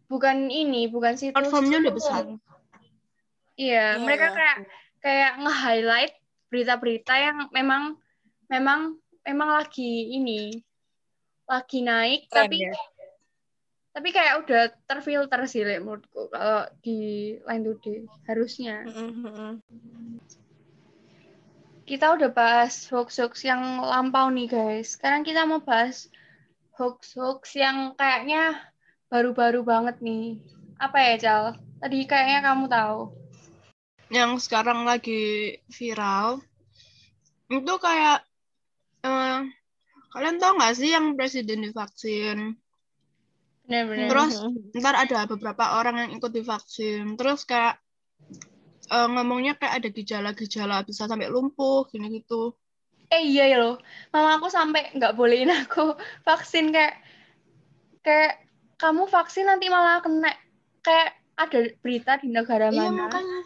bukan 0.06 0.54
ini, 0.54 0.86
bukan 0.86 1.18
situs. 1.18 1.34
platformnya 1.34 1.82
udah 1.82 1.94
besar. 1.94 2.24
Iya, 2.26 2.38
Iya, 3.60 3.86
mereka 4.06 4.28
iya. 4.30 4.36
kayak 4.38 4.58
kayak 5.00 5.32
nge-highlight 5.44 6.14
berita-berita 6.50 7.14
yang 7.18 7.38
memang 7.52 7.84
memang 8.50 8.98
memang 9.24 9.50
lagi 9.62 10.16
ini 10.16 10.64
lagi 11.46 11.82
naik 11.82 12.30
Tren 12.30 12.46
tapi 12.46 12.58
ya. 12.62 12.74
tapi 13.90 14.10
kayak 14.14 14.36
udah 14.46 14.64
terfilter 14.86 15.42
sih 15.50 15.66
menurutku 15.66 16.30
kalau 16.30 16.66
di 16.82 17.36
Line 17.42 17.64
Today 17.66 18.00
harusnya. 18.30 18.86
Mm-mm. 18.86 19.60
Kita 21.89 22.13
udah 22.13 22.30
bahas 22.30 22.86
hoax-hoax 22.93 23.49
yang 23.49 23.82
lampau 23.82 24.30
nih 24.30 24.45
guys. 24.45 24.93
Sekarang 24.93 25.25
kita 25.25 25.49
mau 25.49 25.58
bahas 25.58 26.06
hoax-hoax 26.78 27.58
yang 27.58 27.97
kayaknya 27.97 28.62
baru-baru 29.10 29.65
banget 29.65 29.97
nih. 29.97 30.38
Apa 30.78 31.02
ya, 31.02 31.13
Cal? 31.17 31.43
Tadi 31.82 32.06
kayaknya 32.06 32.45
kamu 32.45 32.69
tahu. 32.69 33.10
Yang 34.13 34.45
sekarang 34.45 34.86
lagi 34.86 35.58
viral. 35.73 36.45
Itu 37.49 37.82
kayak 37.82 38.21
eh, 39.02 39.49
kalian 40.13 40.38
tahu 40.38 40.62
nggak 40.62 40.75
sih 40.78 40.93
yang 40.93 41.17
presiden 41.17 41.65
divaksin? 41.65 42.54
Benar-benar. 43.65 44.10
Terus 44.13 44.34
ntar 44.78 44.93
ada 44.93 45.25
beberapa 45.25 45.82
orang 45.82 46.06
yang 46.06 46.21
ikut 46.21 46.38
divaksin. 46.38 47.17
Terus 47.17 47.49
kayak 47.49 47.82
eh, 48.89 49.08
ngomongnya 49.13 49.54
kayak 49.60 49.73
ada 49.82 49.89
gejala-gejala 49.93 50.82
bisa 50.84 51.06
sampai 51.06 51.30
lumpuh 51.30 51.86
gini 51.89 52.19
gitu. 52.19 52.58
Eh 53.10 53.25
iya 53.25 53.49
ya 53.49 53.58
loh, 53.58 53.75
mama 54.13 54.38
aku 54.38 54.47
sampai 54.54 54.93
nggak 54.93 55.15
bolehin 55.17 55.49
aku 55.49 55.97
vaksin 56.28 56.69
kayak 56.69 57.02
kayak 58.06 58.45
kamu 58.80 59.04
vaksin 59.10 59.45
nanti 59.49 59.67
malah 59.67 59.99
kena 59.99 60.32
kayak 60.86 61.17
ada 61.36 61.60
berita 61.84 62.19
di 62.19 62.30
negara 62.32 62.69
Iya 62.69 62.89
mana 62.91 63.08
makanya. 63.08 63.39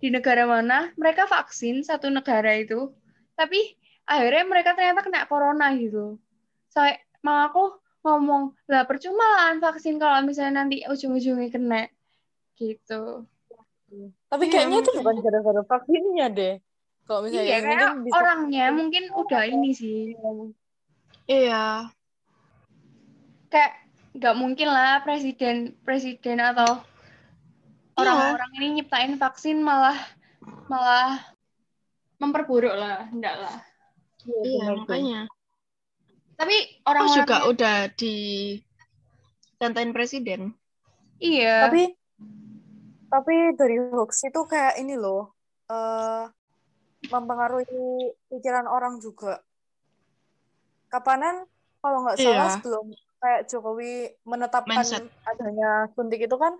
di 0.00 0.08
negara 0.08 0.44
mana 0.48 0.78
mereka 0.96 1.26
vaksin 1.28 1.82
satu 1.84 2.08
negara 2.10 2.56
itu 2.56 2.90
tapi 3.36 3.76
akhirnya 4.08 4.44
mereka 4.48 4.74
ternyata 4.74 5.00
kena 5.06 5.28
corona 5.30 5.70
gitu. 5.78 6.18
Sampai 6.72 6.98
mama 7.22 7.50
aku 7.52 7.64
ngomong 8.00 8.56
lah 8.72 8.88
percuma 8.88 9.22
lah 9.22 9.54
vaksin 9.60 10.00
kalau 10.00 10.24
misalnya 10.24 10.64
nanti 10.64 10.82
ujung-ujungnya 10.88 11.48
kena 11.52 11.82
gitu. 12.56 13.28
Tapi 14.30 14.44
Iya, 14.46 14.52
kayaknya 14.54 14.76
itu 14.80 14.90
bukan 14.94 15.16
gara-gara 15.18 15.62
vaksinnya 15.66 16.26
deh. 16.30 16.54
Kalau 17.04 17.20
misalnya 17.26 17.42
Iya 17.42 17.58
kan 17.66 17.92
bisa 18.06 18.14
orangnya 18.14 18.64
mungkin 18.70 19.04
udah 19.10 19.42
ini 19.50 19.70
sih 19.74 20.14
Iya. 21.26 21.90
kayak 23.50 23.72
nggak 24.14 24.36
mungkin 24.38 24.68
lah 24.70 25.02
presiden 25.02 25.74
presiden 25.82 26.38
atau 26.38 26.78
Iya. 27.98 27.98
orang-orang 27.98 28.50
ini 28.62 28.66
nyiptain 28.78 29.18
vaksin 29.18 29.58
malah 29.58 29.98
malah 30.70 31.18
memperburuk 32.16 32.74
lah 32.74 33.10
enggak 33.10 33.36
lah 33.42 33.58
Iya 34.46 34.64
tuh. 34.70 34.76
makanya. 34.86 35.20
tapi 36.38 36.56
Terus 36.56 36.86
orang-orang 36.86 37.18
juga 37.20 37.36
yang- 37.36 37.48
udah 37.52 37.76
di 37.98 38.16
presiden. 39.92 40.40
iya 41.20 41.68
Tapi 41.68 41.82
tapi 43.10 43.34
dari 43.54 43.76
hoax 43.76 44.22
itu 44.24 44.40
kayak 44.44 44.78
ini 44.78 44.94
loh 44.94 45.34
eh 45.66 46.24
mempengaruhi 47.02 47.74
pikiran 48.28 48.66
orang 48.66 48.98
juga. 48.98 49.40
Kapanan 50.86 51.46
kalau 51.80 52.04
nggak 52.04 52.18
salah 52.18 52.46
Iya. 52.46 52.54
sebelum 52.54 52.84
kayak 53.18 53.40
Jokowi 53.46 53.92
menetapkan 54.22 54.76
Mindset. 54.76 55.04
adanya 55.24 55.88
suntik 55.92 56.20
itu 56.20 56.36
kan 56.36 56.54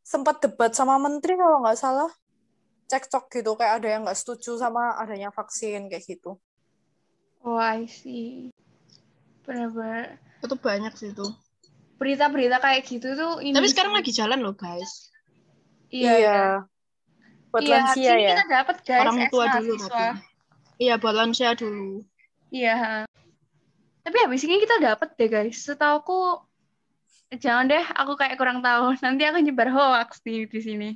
sempat 0.00 0.40
debat 0.40 0.70
sama 0.70 0.96
menteri 0.96 1.34
kalau 1.34 1.60
nggak 1.60 1.76
salah 1.76 2.10
cekcok 2.86 3.30
gitu 3.30 3.54
kayak 3.54 3.82
ada 3.82 3.88
yang 3.88 4.02
nggak 4.02 4.18
setuju 4.18 4.58
sama 4.58 4.94
adanya 4.96 5.30
vaksin 5.30 5.86
kayak 5.86 6.02
gitu. 6.06 6.38
oh 7.40 7.56
I 7.56 7.86
see 7.86 8.50
benar-benar 9.42 10.20
Itu 10.40 10.56
banyak 10.56 10.92
sih 10.94 11.10
itu. 11.10 11.26
berita-berita 11.96 12.58
kayak 12.58 12.80
gitu 12.84 13.12
tuh 13.12 13.32
ini 13.40 13.52
Tapi 13.52 13.68
sekarang 13.68 13.92
sih. 13.92 13.98
lagi 14.00 14.12
jalan 14.14 14.38
loh 14.40 14.54
guys. 14.54 15.09
Iya 15.90 16.12
iya 16.16 16.40
Buat 17.50 17.66
Iya, 17.66 17.74
lansia 17.82 18.14
ya. 18.14 18.30
kita 18.38 18.44
dapat 18.46 18.76
guys 18.86 19.02
Orang 19.02 19.18
tua 19.26 19.44
dulu 19.58 19.74
tapi. 19.90 20.22
Iya 20.80 20.94
buat 21.02 21.14
lansia 21.18 21.50
dulu. 21.58 22.06
Iya. 22.54 23.04
Tapi 24.06 24.16
habis 24.22 24.42
ini 24.46 24.62
kita 24.62 24.78
dapat 24.78 25.18
deh 25.18 25.26
guys. 25.28 25.58
Setauku 25.58 26.46
jangan 27.42 27.66
deh, 27.66 27.82
aku 27.82 28.14
kayak 28.14 28.38
kurang 28.38 28.62
tahu. 28.62 28.94
Nanti 29.04 29.26
aku 29.26 29.42
nyebar 29.42 29.66
hoax 29.74 30.22
di 30.22 30.46
di 30.46 30.60
sini. 30.62 30.88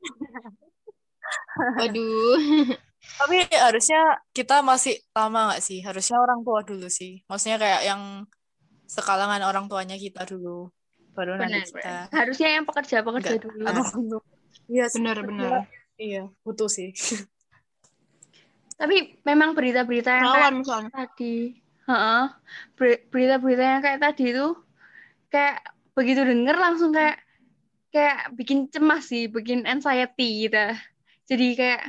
Waduh. 1.78 2.40
Tapi 3.20 3.36
harusnya 3.52 4.24
kita 4.32 4.64
masih 4.64 4.96
lama 5.12 5.52
nggak 5.52 5.62
sih? 5.62 5.84
Harusnya 5.84 6.16
orang 6.16 6.40
tua 6.40 6.64
dulu 6.64 6.88
sih. 6.88 7.20
Maksudnya 7.28 7.60
kayak 7.60 7.82
yang 7.84 8.02
sekalangan 8.88 9.44
orang 9.44 9.68
tuanya 9.68 10.00
kita 10.00 10.24
dulu 10.24 10.72
baru 11.14 11.38
nanti 11.38 11.54
Benar, 11.54 11.66
kita 11.70 11.78
benar. 11.78 12.12
Harusnya 12.12 12.48
yang 12.50 12.64
pekerja-pekerja 12.66 13.30
Enggak. 13.30 13.44
dulu. 13.46 13.64
Aduh, 13.64 14.22
iya 14.68 14.84
sih. 14.90 14.98
Benar-benar. 15.00 15.52
iya 15.94 16.26
butuh 16.42 16.66
sih 16.66 16.90
Tapi 18.74 19.22
memang 19.22 19.54
berita-berita 19.54 20.10
yang 20.10 20.26
kayak 20.34 20.90
tadi, 20.90 21.54
heeh, 21.86 22.22
ber- 22.74 23.02
berita-berita 23.06 23.62
yang 23.62 23.82
kayak 23.86 24.00
tadi 24.02 24.34
itu 24.34 24.48
kayak 25.30 25.62
begitu 25.94 26.26
denger 26.26 26.56
langsung 26.58 26.90
kayak 26.90 27.22
kayak 27.94 28.34
bikin 28.34 28.66
cemas 28.74 29.06
sih, 29.06 29.30
bikin 29.30 29.62
anxiety 29.70 30.50
gitu. 30.50 30.66
Jadi 31.30 31.46
kayak 31.54 31.82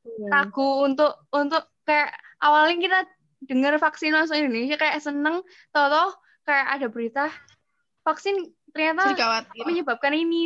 Iya. 0.00 0.28
ragu 0.32 0.88
untuk 0.88 1.28
untuk 1.28 1.68
kayak 1.84 2.16
awalnya 2.40 2.80
kita 2.80 2.98
dengar 3.44 3.76
vaksin 3.76 4.16
langsung 4.16 4.40
Indonesia 4.40 4.80
kayak 4.80 5.04
seneng, 5.04 5.44
tau-tau 5.76 6.16
kayak 6.48 6.66
ada 6.80 6.86
berita 6.88 7.28
vaksin 8.00 8.48
ternyata 8.70 9.12
menyebabkan 9.66 10.14
ini. 10.14 10.42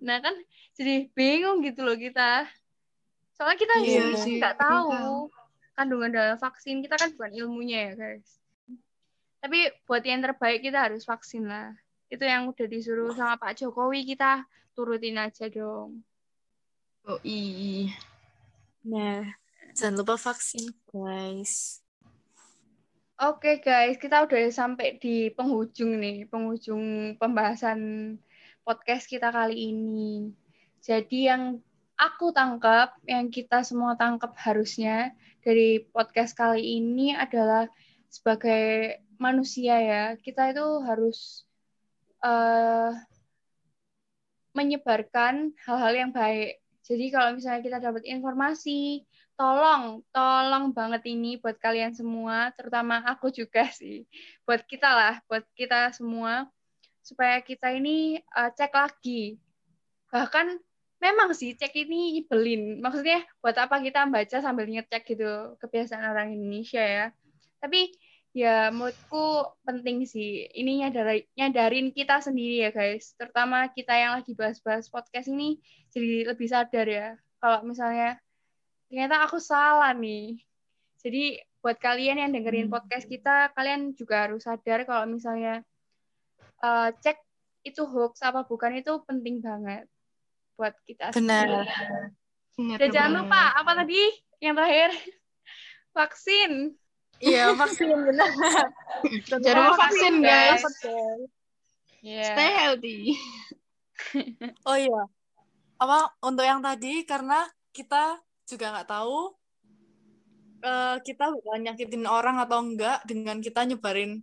Nah 0.00 0.20
kan 0.20 0.34
jadi 0.76 1.08
bingung 1.12 1.64
gitu 1.64 1.82
loh 1.82 1.96
kita. 1.96 2.46
Soalnya 3.36 3.58
kita 3.60 3.74
Iya 3.84 4.04
nggak 4.16 4.56
tahu. 4.56 4.88
tahu 4.92 5.18
kandungan 5.76 6.10
dalam 6.12 6.36
vaksin 6.40 6.80
kita 6.80 6.96
kan 6.96 7.12
bukan 7.12 7.32
ilmunya 7.36 7.92
ya 7.92 7.94
guys. 7.96 8.40
Tapi 9.44 9.68
buat 9.84 10.00
yang 10.02 10.24
terbaik 10.24 10.64
kita 10.64 10.88
harus 10.88 11.04
vaksin 11.04 11.44
lah. 11.44 11.76
Itu 12.08 12.24
yang 12.24 12.48
udah 12.48 12.66
disuruh 12.68 13.12
sama 13.12 13.36
Pak 13.36 13.60
Jokowi 13.60 14.08
kita 14.08 14.48
turutin 14.72 15.20
aja 15.20 15.48
dong. 15.48 16.04
Oh, 17.06 17.22
iya. 17.22 17.94
nah 18.82 19.22
jangan 19.78 20.02
lupa 20.02 20.18
vaksin 20.18 20.74
guys 20.90 21.85
Oke 23.16 23.64
guys, 23.64 23.96
kita 23.96 24.28
udah 24.28 24.52
sampai 24.52 25.00
di 25.00 25.32
penghujung 25.32 25.96
nih, 25.96 26.28
penghujung 26.28 27.16
pembahasan 27.16 27.80
podcast 28.60 29.08
kita 29.08 29.32
kali 29.32 29.72
ini. 29.72 30.36
Jadi 30.84 31.24
yang 31.24 31.56
aku 31.96 32.28
tangkap, 32.36 32.92
yang 33.08 33.32
kita 33.32 33.64
semua 33.64 33.96
tangkap 33.96 34.36
harusnya 34.36 35.16
dari 35.40 35.80
podcast 35.96 36.36
kali 36.36 36.60
ini 36.60 37.16
adalah 37.16 37.72
sebagai 38.12 39.00
manusia 39.16 39.80
ya, 39.80 40.04
kita 40.20 40.52
itu 40.52 40.84
harus 40.84 41.48
eh, 42.20 42.92
menyebarkan 44.52 45.56
hal-hal 45.64 45.92
yang 45.96 46.12
baik. 46.12 46.60
Jadi 46.84 47.08
kalau 47.08 47.32
misalnya 47.32 47.64
kita 47.64 47.78
dapat 47.80 48.04
informasi, 48.04 49.08
tolong, 49.36 50.00
tolong 50.10 50.72
banget 50.72 51.04
ini 51.12 51.36
buat 51.36 51.60
kalian 51.60 51.92
semua, 51.92 52.50
terutama 52.56 53.04
aku 53.04 53.28
juga 53.28 53.68
sih, 53.68 54.08
buat 54.48 54.64
kita 54.64 54.88
lah, 54.88 55.14
buat 55.28 55.44
kita 55.52 55.92
semua, 55.92 56.48
supaya 57.04 57.38
kita 57.44 57.70
ini 57.76 58.18
uh, 58.34 58.50
cek 58.50 58.72
lagi. 58.72 59.38
Bahkan 60.10 60.56
memang 60.98 61.36
sih 61.36 61.52
cek 61.54 61.70
ini 61.76 62.18
nyebelin. 62.18 62.80
Maksudnya 62.80 63.22
buat 63.44 63.54
apa 63.60 63.78
kita 63.84 64.08
baca 64.08 64.36
sambil 64.40 64.66
ngecek 64.66 65.04
gitu, 65.04 65.54
kebiasaan 65.60 66.02
orang 66.02 66.32
Indonesia 66.32 66.80
ya. 66.82 67.06
Tapi 67.60 67.92
ya 68.36 68.68
menurutku 68.68 69.56
penting 69.64 70.04
sih, 70.04 70.44
ini 70.52 70.84
nyadari, 70.84 71.24
nyadarin 71.36 71.88
kita 71.92 72.20
sendiri 72.20 72.68
ya 72.68 72.70
guys, 72.72 73.16
terutama 73.16 73.72
kita 73.72 73.96
yang 73.96 74.12
lagi 74.12 74.36
bahas-bahas 74.36 74.92
podcast 74.92 75.32
ini, 75.32 75.56
jadi 75.88 76.28
lebih 76.28 76.44
sadar 76.44 76.84
ya, 76.84 77.16
kalau 77.40 77.64
misalnya 77.64 78.20
ternyata 78.86 79.26
aku 79.26 79.36
salah 79.36 79.92
nih. 79.92 80.38
Jadi 81.00 81.38
buat 81.58 81.76
kalian 81.76 82.18
yang 82.18 82.30
dengerin 82.30 82.66
Hmm. 82.66 82.74
podcast 82.74 83.06
kita, 83.06 83.50
kalian 83.52 83.94
juga 83.94 84.26
harus 84.26 84.42
sadar 84.42 84.82
kalau 84.82 85.06
misalnya 85.06 85.62
eh, 86.58 86.88
cek 86.96 87.18
itu 87.62 87.82
hoax 87.82 88.22
apa 88.22 88.46
bukan 88.46 88.78
itu 88.78 88.92
penting 89.04 89.42
banget 89.42 89.84
buat 90.54 90.72
kita. 90.86 91.10
benar. 91.12 91.66
Benar 92.56 92.76
Dan 92.80 92.88
jangan 92.88 93.12
lupa 93.20 93.52
apa 93.52 93.70
tadi 93.76 94.00
yang 94.40 94.56
terakhir 94.56 94.90
vaksin. 95.96 96.72
iya 97.16 97.52
vaksin 97.52 97.88
benar 98.08 98.28
Jangan 99.40 99.62
lupa 99.68 99.76
vaksin, 99.88 100.14
guys. 100.20 100.62
Iya. 102.00 102.24
Stay 102.24 102.50
healthy. 102.54 102.98
oh 104.68 104.76
iya 104.76 105.02
apa 105.76 106.08
untuk 106.22 106.44
yang 106.44 106.60
tadi 106.60 107.04
karena 107.04 107.44
kita 107.68 108.16
juga 108.46 108.72
nggak 108.72 108.88
tahu 108.88 109.18
eh, 110.62 110.96
kita 111.02 111.24
bakal 111.34 111.56
nyakitin 111.60 112.06
orang 112.06 112.36
atau 112.40 112.62
enggak 112.62 113.02
dengan 113.04 113.42
kita 113.42 113.66
nyebarin 113.66 114.22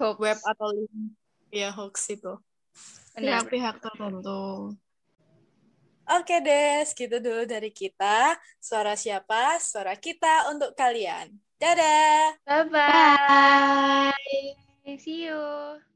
Hoax. 0.00 0.16
web 0.16 0.38
atau 0.40 0.68
link 0.72 1.12
ya 1.52 1.68
hoax 1.74 2.14
itu. 2.14 2.32
Pihak-pihak 3.18 3.82
tertentu. 3.82 4.72
Oke 6.10 6.42
deh, 6.42 6.82
segitu 6.88 7.22
dulu 7.22 7.46
dari 7.46 7.70
kita. 7.70 8.34
Suara 8.58 8.98
siapa? 8.98 9.60
Suara 9.62 9.94
kita 9.94 10.50
untuk 10.50 10.74
kalian. 10.74 11.30
Dadah! 11.60 12.34
Bye 12.42 12.66
bye. 12.72 14.96
See 14.98 15.28
you. 15.28 15.89